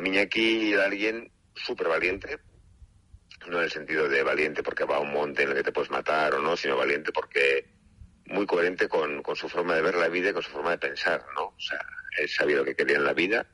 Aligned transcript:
para 0.00 0.18
aquí 0.18 0.74
alguien 0.74 1.30
súper 1.54 1.88
valiente, 1.88 2.38
no 3.48 3.58
en 3.58 3.64
el 3.64 3.70
sentido 3.70 4.08
de 4.08 4.22
valiente 4.22 4.62
porque 4.62 4.84
va 4.84 4.96
a 4.96 5.00
un 5.00 5.12
monte 5.12 5.42
en 5.42 5.50
el 5.50 5.54
que 5.56 5.62
te 5.62 5.72
puedes 5.72 5.90
matar 5.90 6.34
o 6.34 6.40
no, 6.40 6.56
sino 6.56 6.76
valiente 6.76 7.12
porque 7.12 7.66
muy 8.26 8.46
coherente 8.46 8.88
con, 8.88 9.22
su 9.34 9.48
forma 9.48 9.74
de 9.74 9.82
ver 9.82 9.94
la 9.94 10.08
vida 10.08 10.30
y 10.30 10.32
con 10.32 10.42
su 10.42 10.50
forma 10.50 10.70
de 10.70 10.78
pensar, 10.78 11.24
¿no? 11.34 11.46
O 11.46 11.60
sea, 11.60 11.78
él 12.18 12.28
sabía 12.28 12.56
lo 12.56 12.64
que 12.64 12.74
quería 12.74 12.96
en 12.96 13.04
la 13.04 13.12
vida 13.12 13.46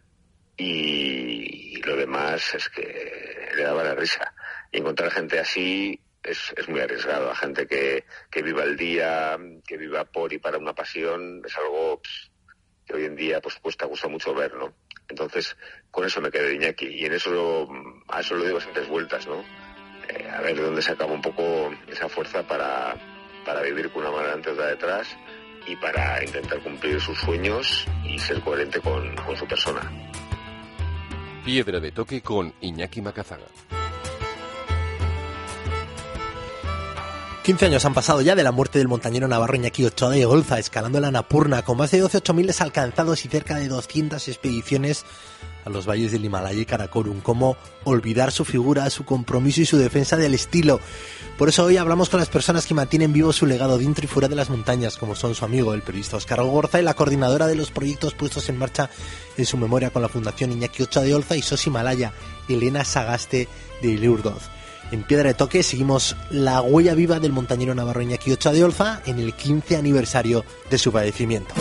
y, 0.57 1.81
lo 1.83 1.97
demás 1.97 2.55
es 2.55 2.69
que 2.69 3.51
le 3.57 3.63
daba 3.65 3.83
la 3.83 3.95
risa. 3.95 4.33
Y 4.71 4.79
encontrar 4.79 5.11
gente 5.11 5.41
así 5.41 6.01
es, 6.23 6.55
es 6.57 6.69
muy 6.69 6.81
arriesgado. 6.81 7.29
A 7.31 7.35
gente 7.35 7.67
que, 7.67 8.05
que, 8.31 8.43
viva 8.43 8.63
el 8.63 8.77
día, 8.77 9.37
que 9.67 9.77
viva 9.77 10.05
por 10.05 10.33
y 10.33 10.39
para 10.39 10.59
una 10.59 10.75
pasión, 10.75 11.43
es 11.45 11.57
algo 11.59 12.01
que 12.87 12.95
hoy 12.95 13.05
en 13.05 13.17
día 13.17 13.41
pues 13.41 13.57
cuesta, 13.57 13.87
gusta 13.87 14.07
mucho 14.07 14.33
ver, 14.33 14.55
¿no? 14.55 14.73
Entonces, 15.09 15.57
con 15.91 16.05
eso 16.05 16.21
me 16.21 16.31
quedé 16.31 16.55
Iñaki. 16.55 16.87
Y 16.87 17.07
en 17.07 17.15
eso, 17.15 17.69
a 18.09 18.21
eso 18.21 18.35
lo 18.35 18.47
en 18.47 18.73
tres 18.73 18.89
vueltas, 18.89 19.27
¿no? 19.27 19.45
Eh, 20.09 20.29
a 20.29 20.41
ver 20.41 20.57
de 20.57 20.63
dónde 20.63 20.83
se 20.83 20.93
acaba 20.93 21.13
un 21.13 21.23
poco 21.23 21.71
esa 21.89 22.09
fuerza 22.09 22.47
para, 22.47 22.97
para 23.45 23.63
vivir 23.63 23.91
con 23.91 24.03
una 24.03 24.11
mano 24.11 24.43
y 24.45 24.49
otra 24.49 24.67
detrás 24.67 25.17
y 25.67 25.77
para 25.77 26.23
intentar 26.25 26.61
cumplir 26.61 27.01
sus 27.01 27.19
sueños 27.19 27.87
y 28.05 28.19
ser 28.19 28.41
coherente 28.41 28.81
con 28.81 29.15
su 29.37 29.47
persona. 29.47 29.81
Piedra 31.45 31.81
de 31.81 31.91
toque 31.93 32.21
con 32.21 32.53
Iñaki 32.61 33.03
Macazaga. 33.03 33.47
15 37.43 37.67
años 37.67 37.85
han 37.85 37.93
pasado 37.93 38.21
ya 38.23 38.37
de 38.37 38.45
la 38.45 38.53
muerte 38.53 38.79
del 38.79 38.87
montañero 38.87 39.27
navarro 39.27 39.57
Iñaki 39.57 39.85
Ochoa 39.85 40.11
de 40.11 40.25
Golza, 40.25 40.61
escalando 40.61 41.01
la 41.01 41.11
Napurna, 41.11 41.63
con 41.63 41.77
más 41.77 41.91
de 41.91 41.99
12 41.99 42.33
miles 42.35 42.61
alcanzados 42.61 43.25
y 43.25 43.29
cerca 43.29 43.57
de 43.57 43.67
200 43.67 44.29
expediciones 44.29 45.05
a 45.65 45.71
los 45.71 45.85
valles 45.85 46.13
del 46.13 46.25
Himalaya 46.25 46.61
y 46.61 46.65
Karakorum. 46.65 47.21
Cómo 47.21 47.57
olvidar 47.83 48.31
su 48.31 48.45
figura, 48.45 48.89
su 48.91 49.05
compromiso 49.05 49.61
y 49.61 49.67
su 49.67 49.77
defensa 49.77 50.17
del 50.17 50.35
estilo. 50.35 50.79
Por 51.37 51.49
eso 51.49 51.65
hoy 51.65 51.79
hablamos 51.79 52.11
con 52.11 52.21
las 52.21 52.29
personas 52.29 52.65
que 52.65 52.75
mantienen 52.75 53.13
vivo 53.13 53.33
su 53.33 53.45
legado 53.47 53.77
dentro 53.77 54.05
y 54.05 54.09
fuera 54.09 54.29
de 54.29 54.37
las 54.37 54.49
montañas, 54.49 54.97
como 54.97 55.17
son 55.17 55.35
su 55.35 55.45
amigo, 55.45 55.75
el 55.75 55.83
periodista 55.83 56.19
Oscar 56.19 56.45
Gorza, 56.45 56.79
y 56.79 56.85
la 56.85 56.95
coordinadora 56.95 57.49
de 57.49 57.57
los 57.57 57.73
proyectos 57.73 58.15
puestos 58.15 58.49
en 58.51 58.59
marcha 58.59 58.89
en 59.37 59.47
su 59.47 59.57
memoria 59.57 59.91
con 59.91 60.03
la 60.03 60.09
Fundación 60.09 60.53
Iñaki 60.53 60.85
Ochoa 60.85 61.03
de 61.03 61.17
Olza 61.17 61.37
y 61.37 61.43
SOS 61.43 61.67
Himalaya, 61.67 62.13
Elena 62.49 62.85
Sagaste 62.85 63.49
de 63.83 63.89
Ileurdoz. 63.89 64.62
En 64.93 65.05
Piedra 65.05 65.29
de 65.29 65.35
Toque 65.35 65.63
seguimos 65.63 66.15
la 66.31 66.61
huella 66.61 66.95
viva 66.95 67.19
del 67.19 67.33
montañero 67.33 67.75
navarro 67.75 68.03
Iñaki 68.03 68.31
Ochoa 68.33 68.53
de 68.53 68.63
Olza 68.63 69.01
en 69.07 69.19
el 69.19 69.33
15 69.33 69.77
aniversario 69.79 70.45
de 70.71 70.77
su 70.77 70.93
padecimiento. 70.93 71.55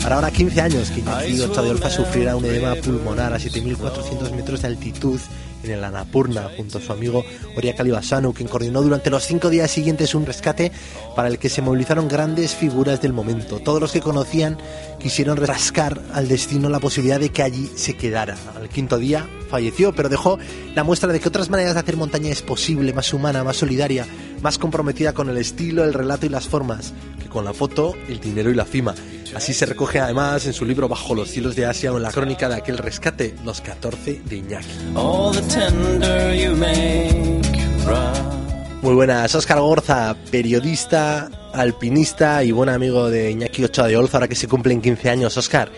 Para 0.00 0.14
ahora 0.14 0.30
15 0.30 0.60
años 0.60 0.90
que 0.92 1.00
Iñaki 1.00 1.40
Ochoa 1.40 1.64
de 1.64 1.70
Olza 1.70 1.90
sufrirá 1.90 2.36
un 2.36 2.44
edema 2.44 2.76
pulmonar 2.76 3.32
a 3.32 3.38
7.400 3.38 4.30
metros 4.30 4.62
de 4.62 4.68
altitud 4.68 5.18
en 5.68 5.78
el 5.78 5.84
Anapurna 5.84 6.50
junto 6.56 6.78
a 6.78 6.80
su 6.80 6.92
amigo 6.92 7.24
Oria 7.56 7.74
Calibasanu, 7.74 8.32
quien 8.32 8.48
coordinó 8.48 8.82
durante 8.82 9.10
los 9.10 9.24
cinco 9.24 9.50
días 9.50 9.70
siguientes 9.70 10.14
un 10.14 10.26
rescate 10.26 10.72
para 11.14 11.28
el 11.28 11.38
que 11.38 11.48
se 11.48 11.62
movilizaron 11.62 12.08
grandes 12.08 12.54
figuras 12.54 13.00
del 13.00 13.12
momento. 13.12 13.60
Todos 13.60 13.80
los 13.80 13.92
que 13.92 14.00
conocían 14.00 14.58
quisieron 14.98 15.36
rascar 15.36 16.00
al 16.12 16.28
destino 16.28 16.68
la 16.68 16.80
posibilidad 16.80 17.20
de 17.20 17.30
que 17.30 17.42
allí 17.42 17.70
se 17.76 17.96
quedara. 17.96 18.36
Al 18.56 18.68
quinto 18.68 18.98
día 18.98 19.28
falleció, 19.50 19.92
pero 19.94 20.08
dejó 20.08 20.38
la 20.74 20.84
muestra 20.84 21.12
de 21.12 21.20
que 21.20 21.28
otras 21.28 21.50
maneras 21.50 21.74
de 21.74 21.80
hacer 21.80 21.96
montaña 21.96 22.30
es 22.30 22.42
posible, 22.42 22.92
más 22.92 23.12
humana, 23.12 23.44
más 23.44 23.56
solidaria, 23.56 24.06
más 24.42 24.58
comprometida 24.58 25.12
con 25.12 25.28
el 25.28 25.38
estilo, 25.38 25.84
el 25.84 25.94
relato 25.94 26.26
y 26.26 26.28
las 26.28 26.48
formas, 26.48 26.92
que 27.20 27.28
con 27.28 27.44
la 27.44 27.52
foto, 27.52 27.94
el 28.08 28.20
dinero 28.20 28.50
y 28.50 28.54
la 28.54 28.64
cima. 28.64 28.94
Así 29.34 29.54
se 29.54 29.66
recoge 29.66 30.00
además 30.00 30.46
en 30.46 30.52
su 30.52 30.64
libro 30.64 30.88
Bajo 30.88 31.14
los 31.14 31.30
cielos 31.30 31.54
de 31.54 31.66
Asia 31.66 31.92
o 31.92 31.96
en 31.96 32.02
la 32.02 32.10
crónica 32.10 32.48
de 32.48 32.56
aquel 32.56 32.78
rescate, 32.78 33.34
Los 33.44 33.60
14 33.60 34.22
de 34.24 34.36
Iñaki. 34.36 34.68
Muy 38.82 38.94
buenas, 38.94 39.34
Oscar 39.34 39.60
Gorza, 39.60 40.16
periodista, 40.30 41.28
alpinista 41.52 42.44
y 42.44 42.52
buen 42.52 42.68
amigo 42.68 43.10
de 43.10 43.30
Iñaki 43.32 43.64
Ochoa 43.64 43.88
de 43.88 43.96
Olza, 43.96 44.18
ahora 44.18 44.28
que 44.28 44.34
se 44.34 44.48
cumplen 44.48 44.80
15 44.80 45.10
años. 45.10 45.36
Oscar, 45.36 45.70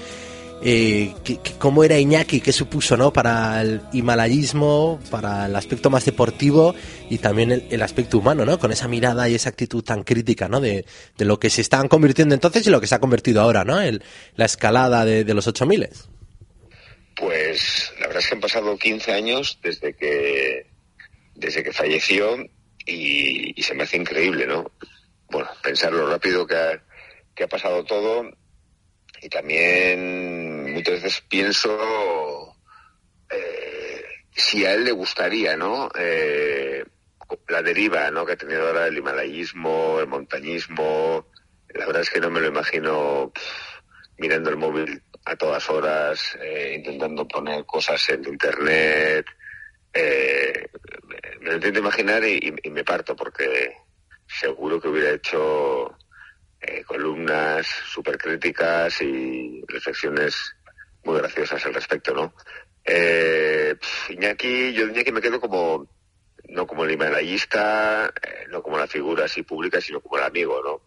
eh, 0.62 1.14
cómo 1.58 1.84
era 1.84 1.98
Iñaki, 1.98 2.40
qué 2.40 2.52
supuso 2.52 2.96
¿no? 2.96 3.12
para 3.12 3.60
el 3.62 3.80
himalayismo, 3.92 5.00
para 5.10 5.46
el 5.46 5.56
aspecto 5.56 5.90
más 5.90 6.04
deportivo 6.04 6.74
y 7.08 7.18
también 7.18 7.66
el, 7.70 7.82
aspecto 7.82 8.18
humano, 8.18 8.44
¿no? 8.44 8.58
con 8.58 8.70
esa 8.72 8.88
mirada 8.88 9.28
y 9.28 9.34
esa 9.34 9.48
actitud 9.48 9.82
tan 9.82 10.02
crítica 10.02 10.48
¿no? 10.48 10.60
de, 10.60 10.84
lo 11.18 11.40
que 11.40 11.50
se 11.50 11.60
estaban 11.60 11.88
convirtiendo 11.88 12.34
entonces 12.34 12.66
y 12.66 12.70
lo 12.70 12.80
que 12.80 12.86
se 12.86 12.94
ha 12.94 13.00
convertido 13.00 13.40
ahora, 13.40 13.64
¿no? 13.64 13.80
El, 13.80 14.02
la 14.36 14.44
escalada 14.44 15.04
de, 15.04 15.24
los 15.34 15.46
8000. 15.46 15.88
Pues 17.16 17.92
la 18.00 18.06
verdad 18.06 18.22
es 18.22 18.28
que 18.28 18.34
han 18.34 18.40
pasado 18.40 18.76
15 18.76 19.12
años 19.12 19.58
desde 19.62 19.94
que, 19.94 20.66
desde 21.34 21.62
que 21.62 21.72
falleció 21.72 22.36
y, 22.86 23.62
se 23.62 23.74
me 23.74 23.84
hace 23.84 23.96
increíble, 23.96 24.46
¿no? 24.46 24.70
Bueno, 25.30 25.48
pensar 25.62 25.92
lo 25.92 26.08
rápido 26.08 26.46
que 26.46 26.80
que 27.34 27.44
ha 27.44 27.48
pasado 27.48 27.84
todo 27.84 28.28
y 29.22 29.28
también 29.28 30.29
muchas 30.80 31.02
veces 31.02 31.20
pienso 31.28 32.56
eh, 33.28 34.02
si 34.32 34.64
a 34.64 34.72
él 34.72 34.84
le 34.84 34.92
gustaría, 34.92 35.54
¿no? 35.56 35.90
Eh, 35.94 36.84
la 37.48 37.62
deriva, 37.62 38.10
¿no? 38.10 38.24
Que 38.24 38.32
ha 38.32 38.36
tenido 38.36 38.66
ahora 38.66 38.86
el 38.86 38.96
himalayismo, 38.96 40.00
el 40.00 40.06
montañismo. 40.06 41.26
La 41.74 41.86
verdad 41.86 42.02
es 42.02 42.10
que 42.10 42.20
no 42.20 42.30
me 42.30 42.40
lo 42.40 42.48
imagino 42.48 43.30
mirando 44.16 44.50
el 44.50 44.56
móvil 44.56 45.02
a 45.26 45.36
todas 45.36 45.68
horas, 45.68 46.38
eh, 46.42 46.74
intentando 46.76 47.28
poner 47.28 47.66
cosas 47.66 48.08
en 48.08 48.24
internet. 48.24 49.26
me 51.40 51.46
lo 51.46 51.54
intento 51.56 51.80
imaginar 51.80 52.24
y 52.24 52.70
me 52.70 52.84
parto 52.84 53.14
porque 53.14 53.76
seguro 54.26 54.80
que 54.80 54.88
hubiera 54.88 55.10
hecho 55.10 55.94
eh, 56.62 56.84
columnas 56.84 57.66
súper 57.66 58.18
críticas 58.18 59.00
y 59.00 59.64
reflexiones 59.66 60.54
muy 61.04 61.18
graciosas 61.18 61.64
al 61.66 61.74
respecto, 61.74 62.14
¿no? 62.14 62.34
Eh, 62.84 63.76
Iñaki, 64.08 64.72
yo 64.72 64.86
Iñaki 64.86 65.12
me 65.12 65.20
quedo 65.20 65.40
como, 65.40 65.88
no 66.48 66.66
como 66.66 66.84
el 66.84 66.92
himalayista, 66.92 68.12
eh, 68.22 68.46
no 68.50 68.62
como 68.62 68.78
la 68.78 68.86
figura 68.86 69.24
así 69.24 69.42
pública, 69.42 69.80
sino 69.80 70.00
como 70.00 70.18
el 70.18 70.24
amigo, 70.24 70.60
¿no? 70.62 70.80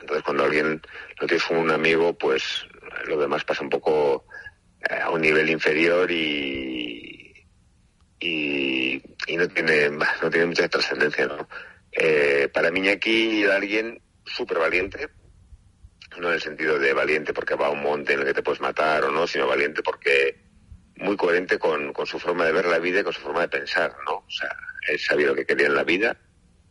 Entonces 0.00 0.24
cuando 0.24 0.44
alguien 0.44 0.82
lo 1.20 1.26
tienes 1.26 1.44
como 1.44 1.60
un 1.60 1.70
amigo, 1.70 2.14
pues 2.14 2.66
lo 3.06 3.18
demás 3.18 3.44
pasa 3.44 3.62
un 3.62 3.70
poco 3.70 4.26
eh, 4.88 5.00
a 5.00 5.10
un 5.10 5.20
nivel 5.20 5.48
inferior 5.50 6.10
y, 6.10 7.32
y, 8.20 9.02
no 9.36 9.48
tiene 9.48 9.90
no 10.22 10.30
tiene 10.30 10.46
mucha 10.46 10.68
trascendencia, 10.68 11.26
¿no? 11.26 11.48
para 12.52 12.72
mí 12.72 12.80
Iñaki 12.80 13.44
era 13.44 13.54
alguien 13.54 14.02
súper 14.24 14.58
valiente, 14.58 15.08
no 16.18 16.28
en 16.28 16.34
el 16.34 16.40
sentido 16.40 16.78
de 16.78 16.92
valiente 16.92 17.32
porque 17.32 17.54
va 17.54 17.66
a 17.66 17.70
un 17.70 17.82
monte 17.82 18.12
en 18.12 18.20
el 18.20 18.26
que 18.26 18.34
te 18.34 18.42
puedes 18.42 18.60
matar 18.60 19.04
o 19.04 19.10
no, 19.10 19.26
sino 19.26 19.46
valiente 19.46 19.82
porque 19.82 20.44
muy 20.96 21.16
coherente 21.16 21.58
con, 21.58 21.92
su 22.06 22.18
forma 22.18 22.44
de 22.44 22.52
ver 22.52 22.66
la 22.66 22.78
vida 22.78 23.00
y 23.00 23.04
con 23.04 23.12
su 23.12 23.20
forma 23.20 23.42
de 23.42 23.48
pensar, 23.48 23.96
¿no? 24.06 24.16
O 24.16 24.30
sea, 24.30 24.56
él 24.88 24.98
sabía 24.98 25.28
lo 25.28 25.34
que 25.34 25.46
quería 25.46 25.66
en 25.66 25.74
la 25.74 25.84
vida 25.84 26.16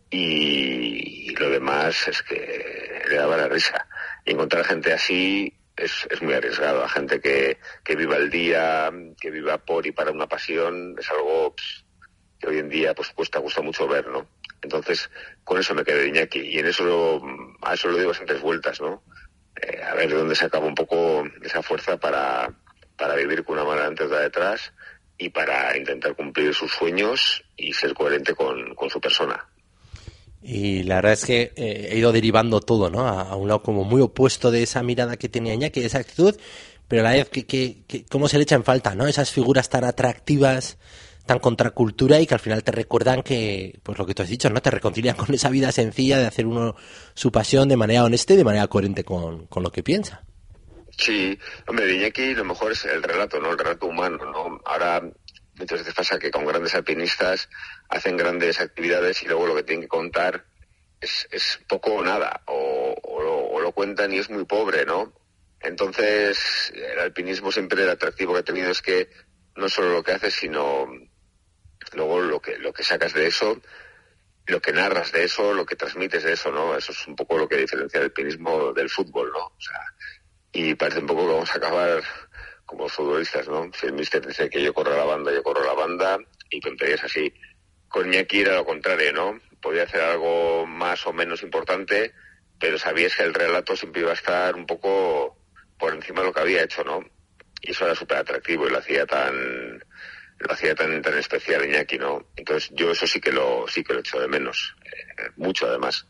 y, 0.09 1.33
lo 1.35 1.49
demás 1.49 2.07
es 2.07 2.21
que 2.21 3.03
le 3.09 3.15
daba 3.15 3.35
la 3.35 3.47
risa. 3.47 3.87
Y 4.23 4.31
encontrar 4.31 4.63
gente 4.63 4.93
así 4.93 5.51
es, 5.75 6.07
es 6.11 6.21
muy 6.21 6.33
arriesgado. 6.35 6.83
A 6.83 6.89
gente 6.89 7.19
que, 7.19 7.57
que 7.83 7.95
viva 7.95 8.17
el 8.17 8.29
día, 8.29 8.91
que 9.19 9.31
viva 9.31 9.57
por 9.57 9.85
y 9.87 9.91
para 9.91 10.11
una 10.11 10.27
pasión, 10.27 10.95
es 10.97 11.09
algo 11.09 11.55
que 12.39 12.47
hoy 12.47 12.59
en 12.59 12.69
día 12.69 12.93
pues 12.93 13.09
cuesta, 13.09 13.39
gusta 13.39 13.61
mucho 13.61 13.87
ver, 13.87 14.07
¿no? 14.07 14.27
Entonces, 14.61 15.09
con 15.43 15.59
eso 15.59 15.73
me 15.73 15.83
quedé 15.83 16.07
Iñaki. 16.07 16.39
Y 16.39 16.59
en 16.59 16.67
eso 16.67 17.21
a 17.61 17.73
eso 17.73 17.89
lo 17.89 17.99
en 17.99 18.25
tres 18.25 18.41
vueltas, 18.41 18.79
¿no? 18.79 19.03
Eh, 19.61 19.81
a 19.83 19.93
ver 19.93 20.09
de 20.09 20.15
dónde 20.15 20.35
se 20.35 20.45
acaba 20.45 20.65
un 20.65 20.75
poco 20.75 21.23
esa 21.43 21.61
fuerza 21.61 21.97
para, 21.97 22.51
para 22.97 23.15
vivir 23.15 23.43
con 23.43 23.57
una 23.57 23.67
mano 23.67 23.83
antes 23.83 24.09
de 24.09 24.19
detrás 24.19 24.73
y 25.17 25.29
para 25.29 25.77
intentar 25.77 26.15
cumplir 26.15 26.53
sus 26.53 26.71
sueños 26.71 27.43
y 27.55 27.73
ser 27.73 27.93
coherente 27.93 28.33
con, 28.33 28.75
su 28.89 28.99
persona. 28.99 29.45
Y 30.41 30.83
la 30.83 30.95
verdad 30.95 31.13
es 31.13 31.25
que 31.25 31.53
eh, 31.55 31.89
he 31.91 31.97
ido 31.97 32.11
derivando 32.11 32.59
todo, 32.59 32.89
¿no? 32.89 33.07
A, 33.07 33.35
un 33.35 33.47
lado 33.47 33.63
como 33.63 33.85
muy 33.85 34.01
opuesto 34.01 34.51
de 34.51 34.63
esa 34.63 34.83
mirada 34.83 35.15
que 35.15 35.29
tenía 35.29 35.53
Iñaki, 35.53 35.79
de 35.79 35.87
esa 35.87 35.99
actitud, 35.99 36.35
pero 36.87 37.01
a 37.01 37.05
la 37.05 37.11
vez 37.11 37.29
que, 37.29 37.45
que, 37.45 37.83
que 37.87 38.05
cómo 38.05 38.27
se 38.27 38.37
le 38.37 38.43
echa 38.43 38.55
en 38.55 38.63
falta, 38.63 38.95
¿no? 38.95 39.07
Esas 39.07 39.31
figuras 39.31 39.69
tan 39.69 39.85
atractivas, 39.85 40.77
tan 41.25 41.39
contracultura 41.39 42.19
y 42.19 42.27
que 42.27 42.33
al 42.33 42.39
final 42.39 42.63
te 42.63 42.71
recuerdan 42.71 43.23
que, 43.23 43.79
pues 43.83 43.97
lo 43.97 44.05
que 44.05 44.13
tú 44.13 44.23
has 44.23 44.29
dicho, 44.29 44.49
¿no? 44.49 44.61
Te 44.61 44.71
reconcilian 44.71 45.15
con 45.15 45.33
esa 45.33 45.49
vida 45.49 45.71
sencilla 45.71 46.17
de 46.17 46.27
hacer 46.27 46.45
uno 46.45 46.75
su 47.13 47.31
pasión 47.31 47.69
de 47.69 47.77
manera 47.77 48.03
honesta 48.03 48.33
y 48.33 48.37
de 48.37 48.43
manera 48.43 48.67
coherente 48.67 49.03
con, 49.03 49.47
lo 49.55 49.71
que 49.71 49.83
piensa. 49.83 50.23
Sí, 50.97 51.37
hombre, 51.67 51.87
de 51.87 51.95
Iñaki 51.95 52.35
lo 52.35 52.45
mejor 52.45 52.73
es 52.73 52.85
el 52.85 53.01
relato, 53.01 53.39
¿no? 53.39 53.51
El 53.51 53.57
relato 53.57 53.87
humano, 53.87 54.17
¿no? 54.31 54.61
Ahora 54.65 55.01
muchas 55.55 55.79
veces 55.79 55.93
pasa 55.93 56.19
que 56.19 56.31
con 56.31 56.45
grandes 56.45 56.75
alpinistas 56.75 57.49
hacen 57.89 58.17
grandes 58.17 58.59
actividades 58.59 59.23
y 59.23 59.27
luego 59.27 59.47
lo 59.47 59.55
que 59.55 59.63
tienen 59.63 59.83
que 59.83 59.87
contar 59.87 60.45
es, 60.99 61.27
es 61.31 61.59
poco 61.67 61.93
o 61.93 62.03
nada, 62.03 62.41
o, 62.47 62.95
o, 63.01 63.59
lo, 63.59 63.71
cuentan 63.71 64.13
y 64.13 64.17
es 64.17 64.29
muy 64.29 64.45
pobre, 64.45 64.85
¿no? 64.85 65.13
Entonces, 65.61 66.71
el 66.75 66.99
alpinismo 66.99 67.51
siempre 67.51 67.81
el 67.81 67.89
atractivo 67.89 68.33
que 68.33 68.39
ha 68.39 68.43
tenido 68.43 68.69
es 68.69 68.81
que 68.81 69.09
no 69.55 69.67
solo 69.67 69.91
lo 69.91 70.03
que 70.03 70.11
haces, 70.11 70.33
sino 70.33 70.87
luego 71.95 72.21
lo 72.21 72.41
que, 72.41 72.57
lo 72.57 72.73
que 72.73 72.83
sacas 72.83 73.13
de 73.13 73.27
eso, 73.27 73.61
lo 74.45 74.61
que 74.61 74.73
narras 74.73 75.11
de 75.11 75.23
eso, 75.23 75.53
lo 75.53 75.65
que 75.65 75.75
transmites 75.75 76.23
de 76.23 76.33
eso, 76.33 76.51
¿no? 76.51 76.75
Eso 76.75 76.91
es 76.91 77.07
un 77.07 77.15
poco 77.15 77.37
lo 77.37 77.47
que 77.47 77.57
diferencia 77.57 77.99
el 77.99 78.05
alpinismo 78.05 78.73
del 78.73 78.89
fútbol, 78.89 79.31
¿no? 79.31 79.45
O 79.45 79.61
sea, 79.61 79.79
y 80.51 80.75
parece 80.75 80.99
un 80.99 81.07
poco 81.07 81.25
que 81.27 81.33
vamos 81.33 81.51
a 81.51 81.57
acabar 81.57 82.03
como 82.65 82.87
futbolistas, 82.89 83.47
¿no? 83.47 83.69
Si 83.73 83.85
el 83.85 83.93
mister 83.93 84.25
dice 84.25 84.49
que 84.49 84.61
yo 84.61 84.73
corro 84.73 84.95
la 84.95 85.05
banda, 85.05 85.31
yo 85.31 85.43
corro 85.43 85.63
la 85.63 85.73
banda, 85.73 86.17
y 86.49 86.59
tonterías 86.59 87.03
así. 87.03 87.33
Con 87.87 88.09
Ñaki 88.09 88.41
era 88.41 88.55
lo 88.55 88.65
contrario, 88.65 89.13
¿no? 89.13 89.39
Podía 89.61 89.83
hacer 89.83 90.01
algo 90.01 90.65
más 90.65 91.05
o 91.05 91.13
menos 91.13 91.43
importante, 91.43 92.13
pero 92.59 92.77
sabías 92.77 93.15
que 93.15 93.23
el 93.23 93.33
relato 93.33 93.75
siempre 93.75 94.01
iba 94.01 94.11
a 94.11 94.15
estar 94.15 94.55
un 94.55 94.65
poco 94.65 95.37
por 95.77 95.93
encima 95.93 96.21
de 96.21 96.27
lo 96.27 96.33
que 96.33 96.39
había 96.39 96.63
hecho, 96.63 96.83
¿no? 96.83 97.03
Y 97.61 97.71
eso 97.71 97.85
era 97.85 97.95
súper 97.95 98.17
atractivo 98.17 98.67
y 98.67 98.71
lo 98.71 98.79
hacía 98.79 99.05
tan 99.05 99.83
lo 100.39 100.53
hacía 100.53 100.75
tan, 100.75 101.01
tan 101.01 101.17
especial 101.17 101.65
Iñaki, 101.65 101.97
¿no? 101.97 102.25
Entonces 102.35 102.71
yo 102.73 102.91
eso 102.91 103.07
sí 103.07 103.19
que 103.19 103.31
lo 103.31 103.65
sí 103.67 103.83
que 103.83 103.93
lo 103.93 103.99
echo 103.99 104.19
de 104.19 104.27
menos, 104.27 104.75
eh, 104.85 105.29
mucho 105.37 105.67
además. 105.67 106.05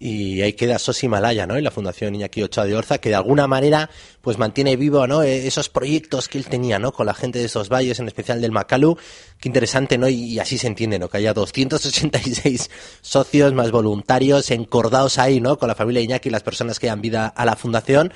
Y 0.00 0.42
ahí 0.42 0.52
queda 0.52 0.78
Sos 0.78 1.02
Himalaya, 1.02 1.46
¿no? 1.46 1.56
En 1.56 1.64
la 1.64 1.72
Fundación 1.72 2.14
Iñaki 2.14 2.42
Ochoa 2.42 2.66
de 2.66 2.76
Orza, 2.76 2.98
que 2.98 3.08
de 3.08 3.16
alguna 3.16 3.48
manera 3.48 3.90
pues 4.20 4.38
mantiene 4.38 4.76
vivo, 4.76 5.06
¿no? 5.08 5.24
E-, 5.24 5.46
esos 5.46 5.68
proyectos 5.68 6.28
que 6.28 6.38
él 6.38 6.46
tenía, 6.46 6.78
¿no? 6.78 6.92
Con 6.92 7.06
la 7.06 7.14
gente 7.14 7.40
de 7.40 7.46
esos 7.46 7.68
valles, 7.68 7.98
en 7.98 8.06
especial 8.06 8.40
del 8.40 8.52
Macalu. 8.52 8.96
Qué 9.40 9.48
interesante, 9.48 9.98
¿no? 9.98 10.08
Y, 10.08 10.38
así 10.38 10.56
se 10.56 10.68
entiende, 10.68 11.00
¿no? 11.00 11.08
Que 11.08 11.18
haya 11.18 11.34
286 11.34 12.70
socios 13.00 13.52
más 13.54 13.72
voluntarios 13.72 14.52
encordados 14.52 15.18
ahí, 15.18 15.40
¿no? 15.40 15.58
Con 15.58 15.66
la 15.66 15.74
familia 15.74 16.00
Iñaki 16.00 16.28
y 16.28 16.32
las 16.32 16.44
personas 16.44 16.78
que 16.78 16.86
dan 16.86 17.00
vida 17.00 17.26
a 17.26 17.44
la 17.44 17.56
Fundación 17.56 18.12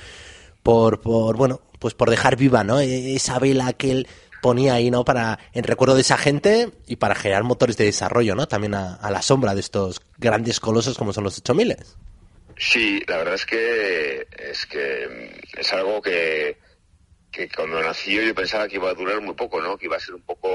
por, 0.61 1.01
por 1.01 1.35
bueno, 1.35 1.59
pues 1.79 1.93
por 1.95 2.09
dejar 2.09 2.37
viva, 2.37 2.63
¿no? 2.63 2.79
E-, 2.79 3.15
esa 3.15 3.39
vela 3.39 3.73
que 3.73 3.91
él 3.91 4.07
ponía 4.43 4.73
ahí, 4.73 4.91
¿no? 4.91 5.05
Para, 5.05 5.39
en 5.53 5.63
recuerdo 5.63 5.95
de 5.95 6.01
esa 6.01 6.17
gente 6.17 6.69
y 6.85 6.97
para 6.97 7.15
generar 7.15 7.43
motores 7.43 7.77
de 7.77 7.85
desarrollo, 7.85 8.35
¿no? 8.35 8.45
También 8.45 8.75
a, 8.75 9.09
la 9.09 9.21
sombra 9.21 9.55
de 9.55 9.61
estos 9.61 10.01
grandes 10.17 10.59
colosos 10.59 10.97
como 10.97 11.13
son 11.13 11.23
los 11.23 11.37
8000. 11.39 11.77
Sí, 12.57 13.01
la 13.07 13.17
verdad 13.17 13.35
es 13.35 13.45
que 13.45 14.27
es 14.37 14.65
que 14.65 15.41
es 15.57 15.73
algo 15.73 16.01
que, 16.01 16.57
cuando 17.55 17.81
nació 17.81 18.21
yo 18.21 18.35
pensaba 18.35 18.67
que 18.67 18.75
iba 18.75 18.89
a 18.89 18.93
durar 18.93 19.21
muy 19.21 19.33
poco, 19.33 19.61
¿no? 19.61 19.77
Que 19.77 19.85
iba 19.85 19.95
a 19.95 20.01
ser 20.01 20.13
un 20.13 20.23
poco 20.23 20.49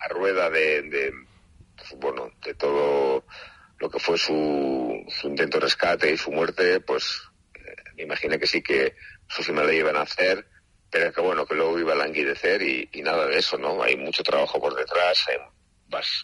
a 0.00 0.08
rueda 0.08 0.50
de, 0.50 1.10
bueno, 1.96 2.30
de 2.44 2.54
todo 2.54 3.24
lo 3.78 3.90
que 3.90 3.98
fue 3.98 4.18
su, 4.18 5.02
su 5.08 5.28
intento 5.28 5.58
de 5.58 5.64
rescate 5.64 6.12
y 6.12 6.18
su 6.18 6.30
muerte, 6.30 6.78
pues 6.80 7.22
eh, 7.54 7.74
me 7.96 8.02
imaginé 8.02 8.38
que 8.38 8.46
sí 8.46 8.62
que 8.62 8.94
sus 9.28 9.48
le 9.48 9.76
iban 9.76 9.96
a 9.96 10.02
hacer 10.02 10.46
pero 10.94 11.12
que 11.12 11.20
bueno, 11.20 11.44
que 11.44 11.56
luego 11.56 11.76
iba 11.76 11.92
a 11.92 11.96
languidecer 11.96 12.62
y, 12.62 13.02
nada 13.02 13.26
de 13.26 13.36
eso, 13.36 13.58
¿no? 13.58 13.82
Hay 13.82 13.96
mucho 13.96 14.22
trabajo 14.22 14.60
por 14.60 14.76
detrás, 14.76 15.26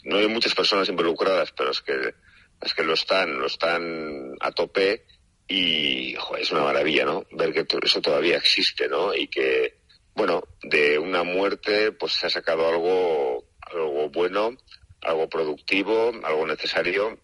no 0.04 0.18
hay 0.18 0.28
muchas 0.28 0.54
personas 0.54 0.88
involucradas, 0.88 1.50
pero 1.50 1.72
es 1.72 1.80
que, 1.80 2.14
es 2.62 2.72
que 2.72 2.84
lo 2.84 2.94
están, 2.94 3.36
lo 3.40 3.48
están 3.48 4.36
a 4.38 4.52
tope 4.52 5.06
y 5.48 6.14
es 6.38 6.52
una 6.52 6.62
maravilla, 6.62 7.04
¿no? 7.04 7.26
Ver 7.32 7.52
que 7.52 7.66
eso 7.82 8.00
todavía 8.00 8.36
existe, 8.36 8.86
¿no? 8.86 9.12
Y 9.12 9.26
que, 9.26 9.78
bueno, 10.14 10.44
de 10.62 11.00
una 11.00 11.24
muerte 11.24 11.90
pues 11.90 12.12
se 12.12 12.28
ha 12.28 12.30
sacado 12.30 12.68
algo, 12.68 13.48
algo 13.62 14.08
bueno, 14.10 14.56
algo 15.02 15.28
productivo, 15.28 16.12
algo 16.22 16.46
necesario 16.46 17.18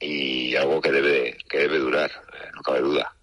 y 0.00 0.56
algo 0.56 0.80
que 0.80 0.92
debe, 0.92 1.36
que 1.46 1.58
debe 1.58 1.78
durar, 1.78 2.10
eh, 2.10 2.48
no 2.54 2.62
cabe 2.62 2.80
duda. 2.80 3.13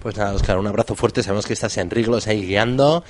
Pues 0.00 0.16
nada, 0.16 0.34
Oscar, 0.34 0.58
un 0.58 0.66
abrazo 0.66 0.94
fuerte. 0.94 1.22
Sabemos 1.22 1.46
que 1.46 1.52
estás 1.52 1.76
en 1.78 1.90
Riglos 1.90 2.26
ahí 2.26 2.46
guiando. 2.46 3.04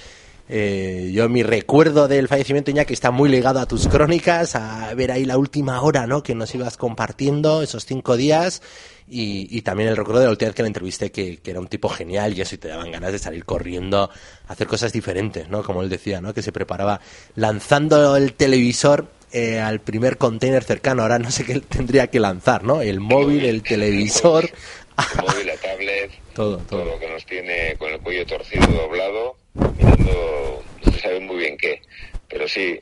Eh, 0.47 1.11
yo 1.15 1.26
mi 1.31 1.43
recuerdo 1.43 2.06
del 2.06 2.29
fallecimiento 2.29 2.71
que 2.85 2.93
está 2.93 3.11
muy 3.11 3.31
ligado 3.31 3.61
a 3.61 3.67
tus 3.67 3.88
crónicas, 3.88 4.55
a 4.55 4.93
ver 4.94 5.11
ahí 5.11 5.25
la 5.25 5.38
última 5.38 5.81
hora, 5.81 6.06
¿no? 6.06 6.23
Que 6.23 6.35
nos 6.35 6.55
ibas 6.55 6.76
compartiendo 6.76 7.62
esos 7.62 7.87
cinco 7.87 8.17
días 8.17 8.61
y, 9.09 9.62
también 9.62 9.88
el 9.88 9.97
recuerdo 9.97 10.21
de 10.21 10.26
la 10.26 10.31
última 10.32 10.49
vez 10.49 10.55
que 10.55 10.62
la 10.62 10.69
entrevisté, 10.69 11.11
que, 11.11 11.41
era 11.44 11.61
un 11.61 11.69
tipo 11.69 11.88
genial 11.88 12.37
y 12.37 12.43
eso 12.43 12.55
y 12.55 12.59
te 12.59 12.69
daban 12.69 12.91
ganas 12.91 13.12
de 13.12 13.19
salir 13.19 13.44
corriendo, 13.47 14.11
a 14.47 14.53
hacer 14.53 14.67
cosas 14.67 14.93
diferentes, 14.93 15.49
¿no? 15.49 15.62
Como 15.62 15.82
él 15.82 15.88
decía, 15.88 16.21
¿no? 16.21 16.35
Que 16.35 16.43
se 16.43 16.53
preparaba 16.53 17.00
lanzando 17.37 18.15
el 18.17 18.35
televisor 18.35 19.06
eh, 19.32 19.61
al 19.61 19.81
primer 19.81 20.19
container 20.19 20.62
cercano. 20.62 21.03
Ahora 21.03 21.19
no 21.19 21.31
sé 21.31 21.44
qué 21.44 21.61
tendría 21.61 22.09
que 22.09 22.21
lanzar, 22.21 22.65
¿no? 22.65 22.82
El 22.82 23.00
móvil, 23.00 23.47
el 23.47 23.62
televisor. 23.62 24.44
El 24.44 25.25
móvil, 25.25 25.50
tablet 25.62 26.24
todo, 26.34 26.58
todo. 26.58 26.84
lo 26.84 26.98
que 26.98 27.08
nos 27.08 27.25
tiene 27.25 27.76
con 27.78 27.90
el 27.90 28.00
cuello 28.00 28.26
torcido, 28.26 28.66
doblado, 28.66 29.36
mirando, 29.78 30.62
no 30.84 30.92
se 30.92 31.00
sabe 31.00 31.20
muy 31.20 31.36
bien 31.36 31.56
qué. 31.56 31.81
Pero 32.28 32.48
sí, 32.48 32.78